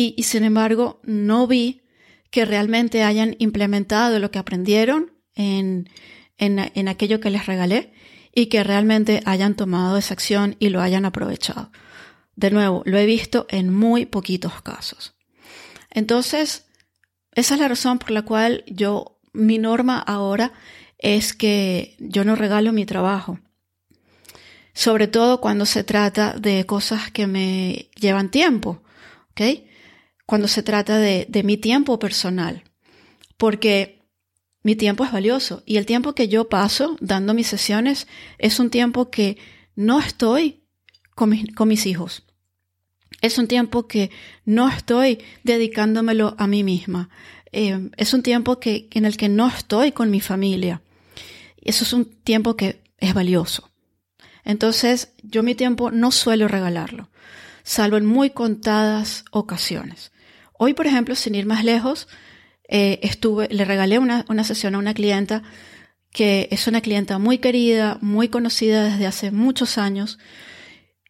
y, 0.00 0.22
sin 0.22 0.44
embargo 0.44 1.00
no 1.02 1.48
vi 1.48 1.82
que 2.30 2.44
realmente 2.44 3.02
hayan 3.02 3.34
implementado 3.40 4.20
lo 4.20 4.30
que 4.30 4.38
aprendieron 4.38 5.12
en, 5.34 5.90
en, 6.36 6.88
aquello 6.88 7.18
que 7.18 7.30
les 7.30 7.46
regalé 7.46 7.92
y 8.32 8.46
que 8.46 8.62
realmente 8.62 9.22
hayan 9.24 9.56
tomado 9.56 9.96
esa 9.96 10.14
acción 10.14 10.54
y 10.60 10.68
lo 10.68 10.82
hayan 10.82 11.04
aprovechado. 11.04 11.72
De 12.36 12.52
nuevo, 12.52 12.82
lo 12.84 12.96
he 12.96 13.06
visto 13.06 13.46
en 13.48 13.74
muy 13.74 14.06
poquitos 14.06 14.62
casos. 14.62 15.16
Entonces, 15.90 16.66
esa 17.34 17.54
es 17.54 17.60
la 17.60 17.66
razón 17.66 17.98
por 17.98 18.12
la 18.12 18.22
cual 18.22 18.62
yo, 18.68 19.18
mi 19.32 19.58
norma 19.58 19.98
ahora 19.98 20.52
es 20.98 21.32
que 21.32 21.96
yo 21.98 22.24
no 22.24 22.36
regalo 22.36 22.72
mi 22.72 22.86
trabajo. 22.86 23.40
Sobre 24.74 25.08
todo 25.08 25.40
cuando 25.40 25.66
se 25.66 25.82
trata 25.82 26.34
de 26.34 26.66
cosas 26.66 27.10
que 27.10 27.26
me 27.26 27.90
llevan 27.96 28.30
tiempo. 28.30 28.80
¿Ok? 29.30 29.67
Cuando 30.28 30.46
se 30.46 30.62
trata 30.62 30.98
de, 30.98 31.42
mi 31.42 31.56
tiempo 31.56 31.98
personal, 31.98 32.62
porque 33.38 34.02
mi 34.62 34.76
tiempo 34.76 35.02
es 35.02 35.10
valioso 35.10 35.62
y 35.64 35.78
el 35.78 35.86
tiempo 35.86 36.14
que 36.14 36.28
yo 36.28 36.50
paso 36.50 36.98
dando 37.00 37.32
mis 37.32 37.46
sesiones 37.46 38.06
es 38.36 38.60
un 38.60 38.68
tiempo 38.68 39.08
que 39.08 39.38
no 39.74 39.98
estoy 39.98 40.64
con, 41.14 41.30
mis 41.30 41.86
hijos. 41.86 42.24
Es 43.22 43.38
un 43.38 43.48
tiempo 43.48 43.88
que 43.88 44.10
no 44.44 44.68
estoy 44.68 45.24
dedicándomelo 45.44 46.34
a 46.36 46.46
mí 46.46 46.62
misma. 46.62 47.08
Eh, 47.50 47.88
es 47.96 48.12
un 48.12 48.22
tiempo 48.22 48.60
que, 48.60 48.86
en 48.90 49.06
el 49.06 49.16
que 49.16 49.30
no 49.30 49.48
estoy 49.48 49.92
con 49.92 50.10
mi 50.10 50.20
familia. 50.20 50.82
Eso 51.56 51.84
es 51.84 51.94
un 51.94 52.04
tiempo 52.04 52.54
que 52.54 52.82
es 52.98 53.14
valioso. 53.14 53.70
Entonces, 54.44 55.10
yo 55.22 55.42
mi 55.42 55.54
tiempo 55.54 55.90
no 55.90 56.12
suelo 56.12 56.48
regalarlo, 56.48 57.08
salvo 57.62 57.96
en 57.96 58.04
muy 58.04 58.28
contadas 58.28 59.24
ocasiones. 59.30 60.12
Hoy, 60.58 60.74
por 60.74 60.86
ejemplo, 60.86 61.14
sin 61.14 61.36
ir 61.36 61.46
más 61.46 61.64
lejos, 61.64 62.08
eh, 62.68 63.00
le 63.50 63.64
regalé 63.64 63.98
una, 63.98 64.44
sesión 64.44 64.74
a 64.74 64.78
una 64.78 64.92
clienta 64.92 65.42
que 66.12 66.48
es 66.50 66.66
una 66.66 66.80
clienta 66.80 67.18
muy 67.18 67.38
querida, 67.38 67.98
muy 68.00 68.28
conocida 68.28 68.84
desde 68.84 69.06
hace 69.06 69.30
muchos 69.30 69.78
años 69.78 70.18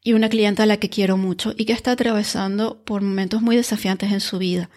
y 0.04 0.12
una 0.12 0.28
clienta 0.28 0.64
a 0.64 0.66
la 0.66 0.76
que 0.76 0.90
quiero 0.90 1.16
mucho 1.16 1.54
y 1.56 1.64
que 1.64 1.72
está 1.72 1.92
atravesando 1.92 2.84
por 2.84 3.02
momentos 3.02 3.42
muy 3.42 3.56
desafiantes 3.56 4.12
en 4.12 4.20
su 4.20 4.38
vida. 4.38 4.70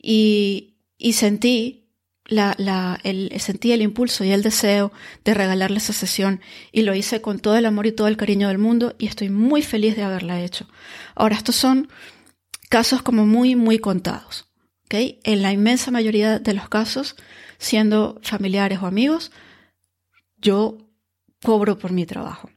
Y, 0.00 0.74
sentí 1.12 1.90
el, 2.24 3.40
sentí 3.40 3.72
el 3.72 3.82
impulso 3.82 4.24
y 4.24 4.30
el 4.30 4.42
deseo 4.42 4.90
de 5.24 5.34
regalarle 5.34 5.78
esa 5.78 5.92
sesión 5.92 6.40
y 6.72 6.82
lo 6.82 6.94
hice 6.94 7.20
con 7.20 7.40
todo 7.40 7.56
el 7.56 7.66
amor 7.66 7.86
y 7.86 7.92
todo 7.92 8.08
el 8.08 8.16
cariño 8.16 8.48
del 8.48 8.58
mundo 8.58 8.94
y 8.98 9.06
estoy 9.06 9.28
muy 9.28 9.62
feliz 9.62 9.96
de 9.96 10.02
haberla 10.02 10.40
hecho. 10.42 10.66
Ahora, 11.14 11.36
estos 11.36 11.56
son 11.56 11.88
casos 12.68 13.02
como 13.02 13.26
muy, 13.26 13.56
muy 13.56 13.78
contados. 13.78 14.46
¿okay? 14.84 15.20
En 15.24 15.42
la 15.42 15.52
inmensa 15.52 15.90
mayoría 15.90 16.38
de 16.38 16.54
los 16.54 16.68
casos, 16.68 17.16
siendo 17.58 18.20
familiares 18.22 18.80
o 18.82 18.86
amigos, 18.86 19.32
yo 20.38 20.78
cobro 21.42 21.78
por 21.78 21.92
mi 21.92 22.06
trabajo. 22.06 22.50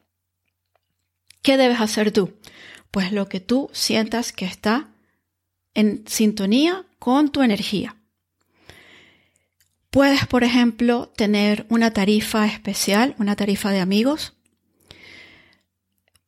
¿Qué 1.42 1.58
debes 1.58 1.82
hacer 1.82 2.12
tú? 2.12 2.34
Pues 2.92 3.12
lo 3.12 3.28
que 3.28 3.40
tú 3.40 3.70
sientas 3.74 4.32
que 4.32 4.46
está 4.46 4.90
en 5.74 6.04
sintonía 6.08 6.86
con 7.00 7.32
tu 7.32 7.42
energía. 7.42 7.96
Puedes, 9.90 10.26
por 10.26 10.44
ejemplo, 10.44 11.12
tener 11.16 11.66
una 11.70 11.92
tarifa 11.92 12.46
especial, 12.46 13.16
una 13.18 13.36
tarifa 13.36 13.72
de 13.72 13.82
amigos. 13.82 14.34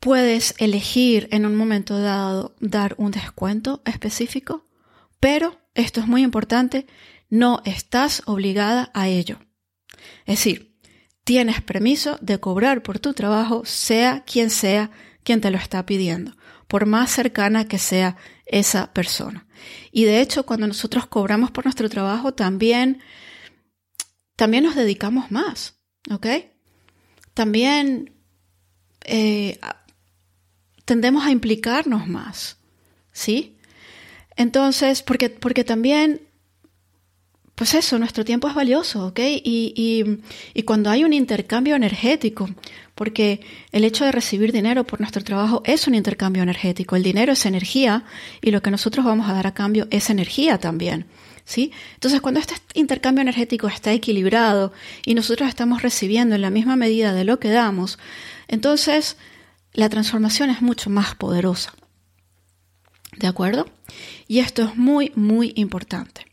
Puedes 0.03 0.53
elegir 0.57 1.29
en 1.31 1.45
un 1.45 1.55
momento 1.55 1.97
dado 1.97 2.53
dar 2.59 2.93
un 2.97 3.11
descuento 3.11 3.81
específico, 3.85 4.67
pero 5.21 5.61
esto 5.75 6.01
es 6.01 6.07
muy 6.07 6.23
importante, 6.23 6.87
no 7.29 7.61
estás 7.63 8.21
obligada 8.25 8.91
a 8.93 9.07
ello. 9.07 9.39
Es 10.25 10.39
decir, 10.39 10.77
tienes 11.23 11.61
permiso 11.61 12.17
de 12.19 12.37
cobrar 12.37 12.83
por 12.83 12.99
tu 12.99 13.13
trabajo, 13.13 13.63
sea 13.63 14.25
quien 14.25 14.49
sea 14.49 14.91
quien 15.23 15.39
te 15.39 15.51
lo 15.51 15.57
está 15.57 15.85
pidiendo, 15.85 16.35
por 16.67 16.85
más 16.85 17.09
cercana 17.09 17.69
que 17.69 17.77
sea 17.77 18.17
esa 18.45 18.91
persona. 18.91 19.47
Y 19.93 20.03
de 20.03 20.19
hecho, 20.19 20.45
cuando 20.45 20.67
nosotros 20.67 21.07
cobramos 21.07 21.49
por 21.51 21.63
nuestro 21.63 21.87
trabajo, 21.87 22.33
también 22.33 22.99
también 24.35 24.65
nos 24.65 24.75
dedicamos 24.75 25.31
más, 25.31 25.79
¿ok? 26.11 26.27
También 27.33 28.13
eh, 29.05 29.59
tendemos 30.85 31.25
a 31.25 31.31
implicarnos 31.31 32.07
más, 32.07 32.57
¿sí? 33.11 33.55
Entonces, 34.35 35.01
porque, 35.03 35.29
porque 35.29 35.63
también, 35.63 36.21
pues 37.55 37.73
eso, 37.73 37.99
nuestro 37.99 38.25
tiempo 38.25 38.47
es 38.47 38.55
valioso, 38.55 39.07
¿ok? 39.07 39.19
Y, 39.19 39.73
y, 39.75 40.21
y 40.53 40.63
cuando 40.63 40.89
hay 40.89 41.03
un 41.03 41.13
intercambio 41.13 41.75
energético, 41.75 42.49
porque 42.95 43.41
el 43.71 43.83
hecho 43.83 44.05
de 44.05 44.11
recibir 44.11 44.51
dinero 44.51 44.85
por 44.85 44.99
nuestro 44.99 45.23
trabajo 45.23 45.61
es 45.65 45.87
un 45.87 45.95
intercambio 45.95 46.43
energético, 46.43 46.95
el 46.95 47.03
dinero 47.03 47.33
es 47.33 47.45
energía 47.45 48.05
y 48.41 48.51
lo 48.51 48.61
que 48.61 48.71
nosotros 48.71 49.05
vamos 49.05 49.29
a 49.29 49.33
dar 49.33 49.47
a 49.47 49.53
cambio 49.53 49.87
es 49.91 50.09
energía 50.09 50.57
también. 50.57 51.05
¿sí? 51.45 51.71
Entonces, 51.95 52.21
cuando 52.21 52.39
este 52.39 52.55
intercambio 52.73 53.21
energético 53.21 53.67
está 53.67 53.91
equilibrado 53.91 54.73
y 55.05 55.13
nosotros 55.13 55.49
estamos 55.49 55.81
recibiendo 55.81 56.35
en 56.35 56.41
la 56.41 56.49
misma 56.49 56.75
medida 56.75 57.13
de 57.13 57.23
lo 57.23 57.39
que 57.39 57.49
damos, 57.49 57.99
entonces 58.47 59.17
la 59.73 59.89
transformación 59.89 60.49
es 60.49 60.61
mucho 60.61 60.89
más 60.89 61.15
poderosa. 61.15 61.73
¿De 63.17 63.27
acuerdo? 63.27 63.67
Y 64.27 64.39
esto 64.39 64.63
es 64.63 64.75
muy, 64.75 65.11
muy 65.15 65.53
importante. 65.55 66.25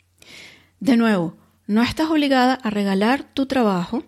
De 0.78 0.96
nuevo, 0.96 1.36
no 1.66 1.82
estás 1.82 2.10
obligada 2.10 2.54
a 2.54 2.70
regalar 2.70 3.22
tu 3.34 3.46
trabajo. 3.46 4.04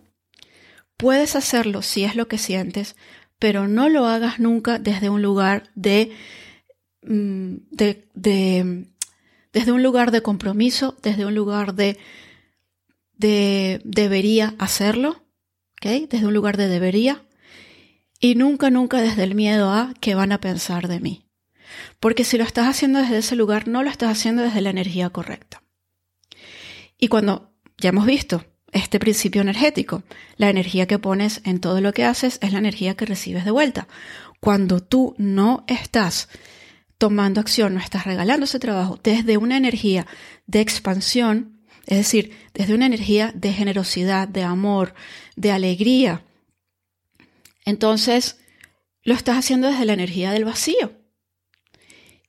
Puedes 0.97 1.37
hacerlo 1.37 1.83
si 1.83 2.05
es 2.05 2.17
lo 2.17 2.29
que 2.29 2.39
sientes, 2.39 2.97
pero 3.39 3.69
no 3.69 3.89
lo 3.89 4.07
hagas 4.07 4.39
nunca 4.39 4.79
desde 4.79 5.11
un 5.11 5.23
lugar 5.23 5.71
de, 5.75 6.13
mm, 7.03 7.57
de, 7.71 8.09
de 8.15 8.87
desde 9.53 9.73
un 9.73 9.83
lugar 9.83 10.11
de 10.11 10.23
compromiso, 10.23 10.97
desde 11.03 11.27
un 11.27 11.35
lugar 11.35 11.75
de, 11.75 11.99
de 13.17 13.81
debería 13.85 14.55
hacerlo, 14.59 15.25
¿ok? 15.77 16.09
Desde 16.09 16.27
un 16.27 16.35
lugar 16.35 16.57
de 16.57 16.69
debería. 16.69 17.23
Y 18.25 18.37
nunca, 18.37 18.71
nunca 18.71 19.01
desde 19.03 19.25
el 19.25 19.35
miedo 19.35 19.73
a 19.73 19.95
qué 20.01 20.15
van 20.15 20.31
a 20.31 20.41
pensar 20.41 20.87
de 20.87 21.01
mí. 21.01 21.27
Porque 21.99 22.23
si 22.23 22.39
lo 22.39 22.45
estás 22.45 22.69
haciendo 22.69 23.01
desde 23.01 23.19
ese 23.19 23.35
lugar, 23.35 23.67
no 23.67 23.83
lo 23.83 23.91
estás 23.91 24.13
haciendo 24.13 24.43
desde 24.43 24.61
la 24.61 24.71
energía 24.71 25.11
correcta. 25.11 25.65
Y 26.97 27.09
cuando 27.09 27.53
ya 27.79 27.89
hemos 27.89 28.07
visto 28.07 28.45
este 28.71 29.01
principio 29.01 29.43
energético, 29.43 30.05
la 30.37 30.51
energía 30.51 30.87
que 30.87 31.01
pones 31.01 31.41
en 31.43 31.59
todo 31.59 31.81
lo 31.81 31.93
que 31.93 32.05
haces 32.05 32.39
es 32.43 32.53
la 32.53 32.61
energía 32.61 32.95
que 32.95 33.07
recibes 33.07 33.45
de 33.45 33.51
vuelta. 33.51 33.89
Cuando 34.39 34.81
tú 34.81 35.17
no 35.19 35.65
estás 35.67 36.29
tomando 36.99 37.41
acción, 37.41 37.75
no 37.75 37.81
estás 37.81 38.05
regalando 38.05 38.45
ese 38.45 38.61
trabajo 38.61 39.01
desde 39.03 39.37
una 39.37 39.57
energía 39.57 40.07
de 40.47 40.61
expansión, 40.61 41.65
es 41.87 41.97
decir, 41.97 42.39
desde 42.55 42.75
una 42.75 42.87
energía 42.87 43.33
de 43.35 43.53
generosidad, 43.53 44.29
de 44.29 44.45
amor, 44.45 44.95
de 45.35 45.51
alegría. 45.51 46.23
Entonces, 47.65 48.41
lo 49.03 49.15
estás 49.15 49.37
haciendo 49.37 49.69
desde 49.69 49.85
la 49.85 49.93
energía 49.93 50.33
del 50.33 50.45
vacío. 50.45 50.99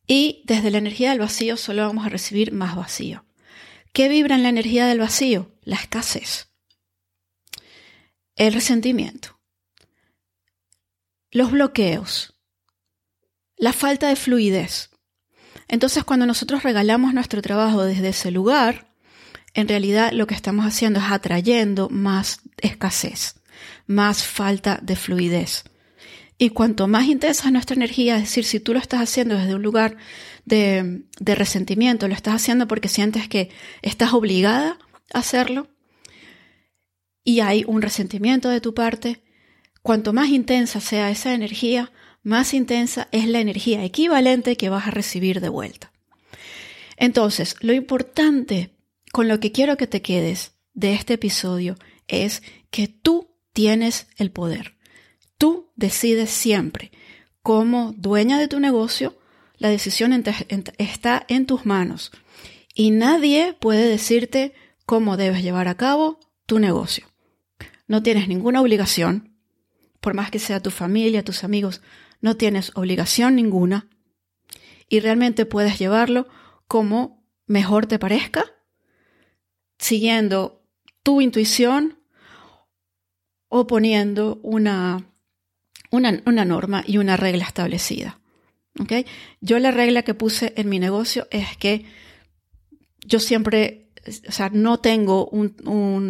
Y 0.06 0.44
desde 0.46 0.72
la 0.72 0.78
energía 0.78 1.12
del 1.12 1.20
vacío 1.20 1.58
solo 1.58 1.86
vamos 1.88 2.06
a 2.06 2.10
recibir 2.10 2.52
más 2.52 2.76
vacío. 2.76 3.26
¿Qué 3.94 4.10
vibra 4.10 4.36
en 4.36 4.44
la 4.44 4.50
energía 4.50 4.88
del 4.88 5.00
vacío? 5.00 5.56
La 5.62 5.76
escasez. 5.76 6.50
El 8.36 8.54
resentimiento. 8.54 9.40
Los 11.32 11.52
bloqueos 11.52 12.34
la 13.64 13.72
falta 13.72 14.10
de 14.10 14.18
fluidez. 14.18 14.90
Entonces, 15.70 16.04
cuando 16.04 16.26
nosotros 16.26 16.64
regalamos 16.64 17.14
nuestro 17.14 17.42
trabajo 17.42 17.84
desde 17.84 18.10
ese 18.10 18.30
lugar, 18.30 18.94
en 19.54 19.70
realidad 19.70 20.12
lo 20.12 20.28
que 20.28 20.36
estamos 20.36 20.66
haciendo 20.66 21.00
es 21.00 21.06
atrayendo 21.10 21.88
más 21.90 22.42
escasez, 22.58 23.36
más 23.88 24.24
falta 24.24 24.80
de 24.82 24.96
fluidez. 24.96 25.64
Y 26.38 26.50
cuanto 26.50 26.88
más 26.88 27.06
intensa 27.06 27.48
es 27.48 27.54
nuestra 27.54 27.76
energía, 27.76 28.18
es 28.18 28.24
decir, 28.24 28.44
si 28.46 28.60
tú 28.60 28.74
lo 28.74 28.80
estás 28.80 29.02
haciendo 29.02 29.38
desde 29.38 29.56
un 29.56 29.62
lugar 29.62 29.98
de, 30.46 31.04
de 31.20 31.36
resentimiento, 31.36 32.08
lo 32.08 32.16
estás 32.16 32.36
haciendo 32.36 32.68
porque 32.68 32.90
sientes 32.90 33.28
que 33.28 33.50
estás 33.82 34.14
obligada 34.14 34.78
a 35.14 35.20
hacerlo 35.20 35.68
y 37.24 37.40
hay 37.40 37.64
un 37.68 37.82
resentimiento 37.82 38.50
de 38.50 38.62
tu 38.62 38.74
parte, 38.74 39.24
cuanto 39.82 40.12
más 40.12 40.30
intensa 40.30 40.82
sea 40.82 41.10
esa 41.10 41.34
energía, 41.34 41.92
más 42.24 42.54
intensa 42.54 43.08
es 43.12 43.28
la 43.28 43.40
energía 43.40 43.84
equivalente 43.84 44.58
que 44.58 44.70
vas 44.70 44.88
a 44.88 44.92
recibir 44.92 45.40
de 45.40 45.50
vuelta. 45.50 45.92
Entonces, 46.98 47.56
lo 47.62 47.74
importante 47.74 48.76
con 49.12 49.28
lo 49.28 49.40
que 49.40 49.52
quiero 49.52 49.78
que 49.78 49.88
te 49.88 50.02
quedes 50.02 50.54
de 50.74 50.94
este 50.94 51.14
episodio 51.16 51.76
es 52.08 52.44
que 52.72 52.88
tú 52.88 53.33
tienes 53.54 54.08
el 54.18 54.32
poder. 54.32 54.76
Tú 55.38 55.72
decides 55.76 56.30
siempre. 56.30 56.92
Como 57.42 57.94
dueña 57.98 58.40
de 58.40 58.48
tu 58.48 58.60
negocio, 58.60 59.18
la 59.58 59.70
decisión 59.70 60.14
está 60.78 61.26
en 61.28 61.46
tus 61.46 61.66
manos 61.66 62.12
y 62.74 62.92
nadie 62.92 63.56
puede 63.60 63.88
decirte 63.88 64.54
cómo 64.86 65.18
debes 65.18 65.44
llevar 65.44 65.68
a 65.68 65.78
cabo 65.78 66.20
tu 66.46 66.60
negocio. 66.60 67.08
No 67.88 68.02
tienes 68.02 68.28
ninguna 68.28 68.62
obligación, 68.62 69.38
por 70.02 70.14
más 70.14 70.32
que 70.32 70.40
sea 70.40 70.62
tu 70.62 70.72
familia, 70.72 71.24
tus 71.24 71.44
amigos, 71.44 71.82
no 72.22 72.36
tienes 72.36 72.72
obligación 72.76 73.36
ninguna 73.36 73.90
y 74.90 75.00
realmente 75.00 75.46
puedes 75.46 75.80
llevarlo 75.80 76.28
como 76.68 77.26
mejor 77.46 77.86
te 77.86 78.00
parezca, 78.00 78.46
siguiendo 79.78 80.64
tu 81.04 81.22
intuición 81.22 82.03
o 83.56 83.68
poniendo 83.68 84.40
una, 84.42 85.06
una, 85.92 86.44
norma 86.44 86.84
y 86.88 86.98
una 86.98 87.18
regla 87.18 87.46
establecida. 87.46 88.20
¿okay? 88.80 89.06
Yo 89.42 89.60
la 89.60 89.70
regla 89.70 90.02
que 90.02 90.16
puse 90.16 90.54
en 90.56 90.70
mi 90.70 90.80
negocio 90.80 91.28
es 91.30 91.56
que 91.58 91.86
yo 93.06 93.20
siempre, 93.20 93.92
o 94.28 94.32
sea, 94.32 94.50
no 94.50 94.80
tengo 94.80 95.28
un, 95.28 95.56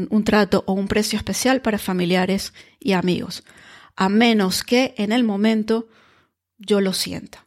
un 0.09 0.23
trato 0.23 0.63
o 0.67 0.71
un 0.71 0.87
precio 0.87 1.17
especial 1.17 1.61
para 1.61 1.79
familiares 1.79 2.53
y 2.79 2.93
amigos, 2.93 3.43
a 3.97 4.07
menos 4.07 4.63
que 4.63 4.93
en 4.95 5.11
el 5.11 5.25
momento 5.25 5.89
yo 6.57 6.79
lo 6.79 6.93
siento. 6.93 7.39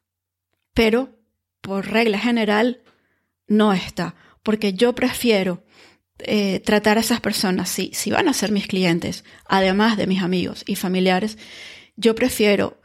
Pero, 0.74 1.08
por 1.62 1.86
regla 1.86 2.18
general, 2.18 2.82
no 3.46 3.72
está, 3.72 4.14
porque 4.42 4.74
yo 4.74 4.94
prefiero 4.94 5.64
eh, 6.18 6.60
tratar 6.60 6.96
a 6.98 7.00
esas 7.00 7.20
personas, 7.20 7.68
si, 7.68 7.90
si 7.92 8.10
van 8.10 8.28
a 8.28 8.32
ser 8.32 8.50
mis 8.52 8.66
clientes, 8.66 9.24
además 9.46 9.96
de 9.96 10.06
mis 10.06 10.22
amigos 10.22 10.64
y 10.66 10.76
familiares, 10.76 11.36
yo 11.96 12.14
prefiero 12.14 12.80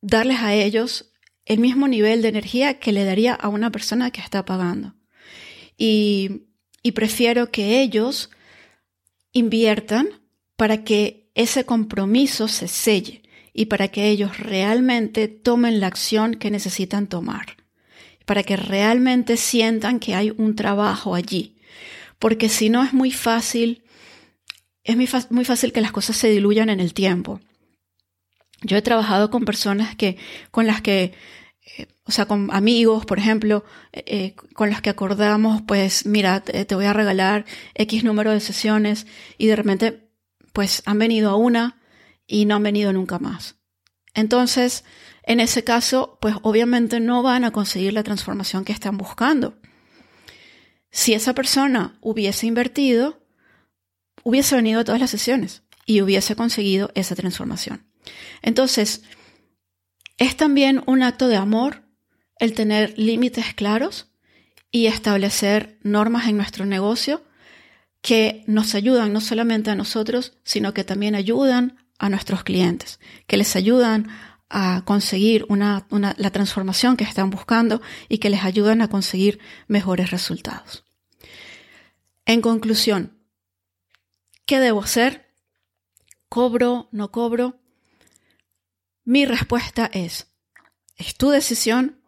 darles 0.00 0.40
a 0.40 0.54
ellos 0.54 1.12
el 1.44 1.58
mismo 1.58 1.88
nivel 1.88 2.22
de 2.22 2.28
energía 2.28 2.78
que 2.78 2.92
le 2.92 3.04
daría 3.04 3.34
a 3.34 3.48
una 3.48 3.70
persona 3.70 4.10
que 4.10 4.20
está 4.20 4.44
pagando. 4.44 4.94
Y, 5.76 6.46
y 6.82 6.92
prefiero 6.92 7.50
que 7.50 7.80
ellos 7.80 8.30
inviertan 9.32 10.08
para 10.56 10.84
que 10.84 11.30
ese 11.34 11.64
compromiso 11.64 12.46
se 12.48 12.68
selle 12.68 13.22
y 13.52 13.66
para 13.66 13.88
que 13.88 14.08
ellos 14.08 14.38
realmente 14.38 15.28
tomen 15.28 15.80
la 15.80 15.88
acción 15.88 16.34
que 16.34 16.50
necesitan 16.50 17.06
tomar, 17.06 17.56
para 18.24 18.42
que 18.42 18.56
realmente 18.56 19.36
sientan 19.36 19.98
que 19.98 20.14
hay 20.14 20.30
un 20.30 20.54
trabajo 20.54 21.14
allí. 21.14 21.56
Porque 22.22 22.48
si 22.48 22.70
no 22.70 22.84
es 22.84 22.94
muy 22.94 23.10
fácil, 23.10 23.82
es 24.84 24.96
muy, 24.96 25.44
fácil 25.44 25.72
que 25.72 25.80
las 25.80 25.90
cosas 25.90 26.16
se 26.16 26.30
diluyan 26.30 26.70
en 26.70 26.78
el 26.78 26.94
tiempo. 26.94 27.40
Yo 28.60 28.76
he 28.76 28.82
trabajado 28.82 29.28
con 29.28 29.44
personas 29.44 29.96
que, 29.96 30.18
con 30.52 30.68
las 30.68 30.82
que, 30.82 31.14
eh, 31.76 31.88
o 32.04 32.12
sea, 32.12 32.26
con 32.26 32.48
amigos, 32.52 33.06
por 33.06 33.18
ejemplo, 33.18 33.64
eh, 33.92 34.04
eh, 34.06 34.36
con 34.54 34.70
las 34.70 34.80
que 34.80 34.90
acordamos, 34.90 35.62
pues, 35.62 36.06
mira, 36.06 36.44
te, 36.44 36.64
te 36.64 36.76
voy 36.76 36.84
a 36.84 36.92
regalar 36.92 37.44
X 37.74 38.04
número 38.04 38.30
de 38.30 38.38
sesiones 38.38 39.08
y 39.36 39.48
de 39.48 39.56
repente, 39.56 40.08
pues, 40.52 40.84
han 40.86 41.00
venido 41.00 41.28
a 41.28 41.34
una 41.34 41.80
y 42.28 42.44
no 42.44 42.54
han 42.54 42.62
venido 42.62 42.92
nunca 42.92 43.18
más. 43.18 43.56
Entonces, 44.14 44.84
en 45.24 45.40
ese 45.40 45.64
caso, 45.64 46.18
pues 46.20 46.36
obviamente 46.42 47.00
no 47.00 47.24
van 47.24 47.44
a 47.44 47.50
conseguir 47.50 47.94
la 47.94 48.04
transformación 48.04 48.64
que 48.64 48.72
están 48.72 48.96
buscando. 48.96 49.58
Si 50.92 51.14
esa 51.14 51.34
persona 51.34 51.98
hubiese 52.00 52.46
invertido, 52.46 53.26
hubiese 54.22 54.54
venido 54.54 54.80
a 54.80 54.84
todas 54.84 55.00
las 55.00 55.10
sesiones 55.10 55.62
y 55.86 56.02
hubiese 56.02 56.36
conseguido 56.36 56.92
esa 56.94 57.16
transformación. 57.16 57.84
Entonces, 58.42 59.02
es 60.18 60.36
también 60.36 60.82
un 60.86 61.02
acto 61.02 61.28
de 61.28 61.36
amor 61.36 61.82
el 62.38 62.52
tener 62.52 62.96
límites 62.98 63.54
claros 63.54 64.12
y 64.70 64.86
establecer 64.86 65.78
normas 65.82 66.28
en 66.28 66.36
nuestro 66.36 66.66
negocio 66.66 67.24
que 68.02 68.44
nos 68.46 68.74
ayudan 68.74 69.12
no 69.12 69.20
solamente 69.20 69.70
a 69.70 69.76
nosotros, 69.76 70.38
sino 70.44 70.74
que 70.74 70.84
también 70.84 71.14
ayudan 71.14 71.78
a 71.98 72.08
nuestros 72.08 72.42
clientes, 72.42 73.00
que 73.26 73.36
les 73.36 73.54
ayudan 73.56 74.08
a 74.52 74.82
conseguir 74.84 75.46
una, 75.48 75.86
la 75.90 76.30
transformación 76.30 76.96
que 76.96 77.04
están 77.04 77.30
buscando 77.30 77.80
y 78.08 78.18
que 78.18 78.30
les 78.30 78.44
ayudan 78.44 78.82
a 78.82 78.88
conseguir 78.88 79.40
mejores 79.66 80.10
resultados. 80.10 80.84
En 82.26 82.42
conclusión, 82.42 83.18
¿qué 84.44 84.60
debo 84.60 84.82
hacer? 84.82 85.34
¿Cobro? 86.28 86.88
¿No 86.92 87.10
cobro? 87.10 87.60
Mi 89.04 89.24
respuesta 89.24 89.90
es, 89.92 90.28
es 90.96 91.16
tu 91.16 91.30
decisión, 91.30 92.02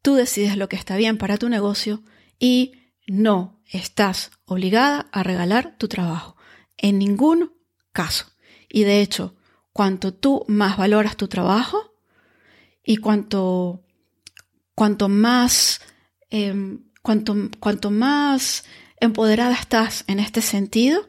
tú 0.00 0.14
decides 0.14 0.56
lo 0.56 0.68
que 0.68 0.76
está 0.76 0.96
bien 0.96 1.18
para 1.18 1.36
tu 1.36 1.48
negocio 1.48 2.02
y 2.38 2.72
no 3.06 3.62
estás 3.66 4.30
obligada 4.46 5.08
a 5.12 5.22
regalar 5.22 5.76
tu 5.76 5.88
trabajo. 5.88 6.36
En 6.76 6.98
ningún 6.98 7.52
caso. 7.92 8.26
Y 8.68 8.84
de 8.84 9.02
hecho, 9.02 9.36
cuanto 9.72 10.12
tú 10.12 10.44
más 10.48 10.76
valoras 10.76 11.16
tu 11.16 11.28
trabajo 11.28 11.94
y 12.84 12.96
cuanto, 12.96 13.84
cuanto 14.74 15.08
más, 15.08 15.80
em, 16.30 16.84
cuanto, 17.02 17.34
cuanto 17.60 17.90
más 17.90 18.64
empoderada 19.00 19.54
estás 19.54 20.04
en 20.06 20.20
este 20.20 20.42
sentido, 20.42 21.08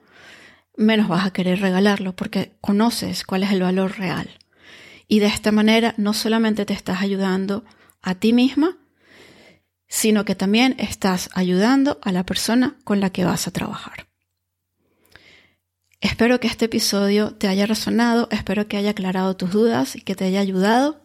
menos 0.76 1.08
vas 1.08 1.26
a 1.26 1.32
querer 1.32 1.60
regalarlo 1.62 2.16
porque 2.16 2.56
conoces 2.62 3.24
cuál 3.24 3.44
es 3.44 3.52
el 3.52 3.62
valor 3.62 3.98
real. 3.98 4.30
Y 5.08 5.20
de 5.20 5.28
esta 5.28 5.52
manera 5.52 5.94
no 5.98 6.14
solamente 6.14 6.66
te 6.66 6.74
estás 6.74 7.02
ayudando 7.02 7.64
a 8.02 8.16
ti 8.16 8.34
misma, 8.34 8.78
sino 9.88 10.26
que 10.26 10.34
también 10.34 10.76
estás 10.80 11.30
ayudando 11.34 12.00
a 12.02 12.12
la 12.12 12.26
persona 12.26 12.78
con 12.84 13.00
la 13.00 13.12
que 13.12 13.26
vas 13.26 13.48
a 13.48 13.52
trabajar. 13.52 14.08
Espero 16.04 16.42
que 16.42 16.48
este 16.48 16.66
episodio 16.66 17.34
te 17.34 17.48
haya 17.48 17.66
resonado, 17.66 18.28
espero 18.30 18.68
que 18.68 18.76
haya 18.76 18.90
aclarado 18.90 19.38
tus 19.38 19.52
dudas 19.52 19.96
y 19.96 20.02
que 20.02 20.16
te 20.16 20.26
haya 20.26 20.42
ayudado. 20.42 21.00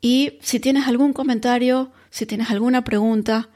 Y 0.00 0.40
si 0.42 0.58
tienes 0.58 0.88
algún 0.88 1.12
comentario, 1.12 1.92
si 2.10 2.26
tienes 2.26 2.50
alguna 2.50 2.82
pregunta 2.82 3.48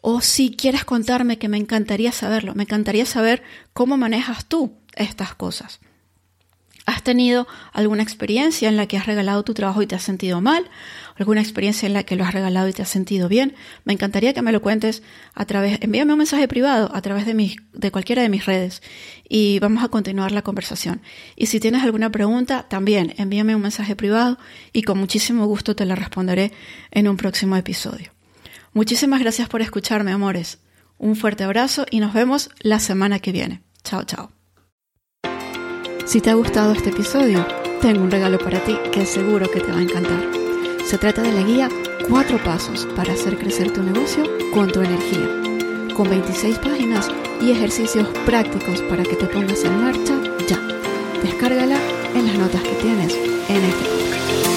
o 0.00 0.20
si 0.20 0.54
quieres 0.54 0.84
contarme 0.84 1.36
que 1.36 1.48
me 1.48 1.56
encantaría 1.56 2.12
saberlo, 2.12 2.54
me 2.54 2.62
encantaría 2.62 3.04
saber 3.06 3.42
cómo 3.72 3.96
manejas 3.96 4.46
tú 4.46 4.78
estas 4.94 5.34
cosas. 5.34 5.80
¿Has 6.92 7.02
tenido 7.02 7.46
alguna 7.72 8.02
experiencia 8.02 8.68
en 8.68 8.76
la 8.76 8.86
que 8.86 8.98
has 8.98 9.06
regalado 9.06 9.42
tu 9.44 9.54
trabajo 9.54 9.80
y 9.80 9.86
te 9.86 9.94
has 9.94 10.02
sentido 10.02 10.42
mal? 10.42 10.68
¿Alguna 11.16 11.40
experiencia 11.40 11.86
en 11.86 11.94
la 11.94 12.02
que 12.02 12.16
lo 12.16 12.24
has 12.24 12.34
regalado 12.34 12.68
y 12.68 12.74
te 12.74 12.82
has 12.82 12.90
sentido 12.90 13.28
bien? 13.28 13.54
Me 13.84 13.94
encantaría 13.94 14.34
que 14.34 14.42
me 14.42 14.52
lo 14.52 14.60
cuentes 14.60 15.02
a 15.32 15.46
través, 15.46 15.78
envíame 15.80 16.12
un 16.12 16.18
mensaje 16.18 16.46
privado 16.48 16.94
a 16.94 17.00
través 17.00 17.24
de, 17.24 17.56
de 17.72 17.90
cualquiera 17.90 18.20
de 18.20 18.28
mis 18.28 18.44
redes 18.44 18.82
y 19.26 19.58
vamos 19.58 19.82
a 19.82 19.88
continuar 19.88 20.32
la 20.32 20.42
conversación. 20.42 21.00
Y 21.34 21.46
si 21.46 21.60
tienes 21.60 21.82
alguna 21.82 22.10
pregunta, 22.10 22.66
también 22.68 23.14
envíame 23.16 23.56
un 23.56 23.62
mensaje 23.62 23.96
privado 23.96 24.36
y 24.74 24.82
con 24.82 24.98
muchísimo 24.98 25.46
gusto 25.46 25.74
te 25.74 25.86
la 25.86 25.94
responderé 25.94 26.52
en 26.90 27.08
un 27.08 27.16
próximo 27.16 27.56
episodio. 27.56 28.12
Muchísimas 28.74 29.20
gracias 29.20 29.48
por 29.48 29.62
escucharme, 29.62 30.12
amores. 30.12 30.58
Un 30.98 31.16
fuerte 31.16 31.42
abrazo 31.42 31.86
y 31.90 32.00
nos 32.00 32.12
vemos 32.12 32.50
la 32.60 32.80
semana 32.80 33.18
que 33.18 33.32
viene. 33.32 33.62
Chao, 33.82 34.04
chao. 34.04 34.41
Si 36.04 36.20
te 36.20 36.30
ha 36.30 36.34
gustado 36.34 36.72
este 36.72 36.90
episodio, 36.90 37.46
tengo 37.80 38.02
un 38.02 38.10
regalo 38.10 38.38
para 38.38 38.58
ti 38.60 38.76
que 38.90 39.06
seguro 39.06 39.50
que 39.50 39.60
te 39.60 39.72
va 39.72 39.78
a 39.78 39.82
encantar. 39.82 40.20
Se 40.84 40.98
trata 40.98 41.22
de 41.22 41.32
la 41.32 41.42
guía 41.42 41.68
Cuatro 42.08 42.38
Pasos 42.42 42.86
para 42.96 43.12
hacer 43.12 43.38
crecer 43.38 43.72
tu 43.72 43.82
negocio 43.82 44.24
con 44.52 44.70
tu 44.70 44.80
energía, 44.80 45.28
con 45.94 46.10
26 46.10 46.58
páginas 46.58 47.08
y 47.40 47.52
ejercicios 47.52 48.08
prácticos 48.26 48.82
para 48.82 49.04
que 49.04 49.16
te 49.16 49.26
pongas 49.26 49.64
en 49.64 49.80
marcha 49.80 50.20
ya. 50.46 50.60
Descárgala 51.22 51.78
en 52.14 52.26
las 52.26 52.36
notas 52.36 52.62
que 52.62 52.74
tienes 52.82 53.14
en 53.48 53.64
este 53.64 53.84
podcast. 53.84 54.51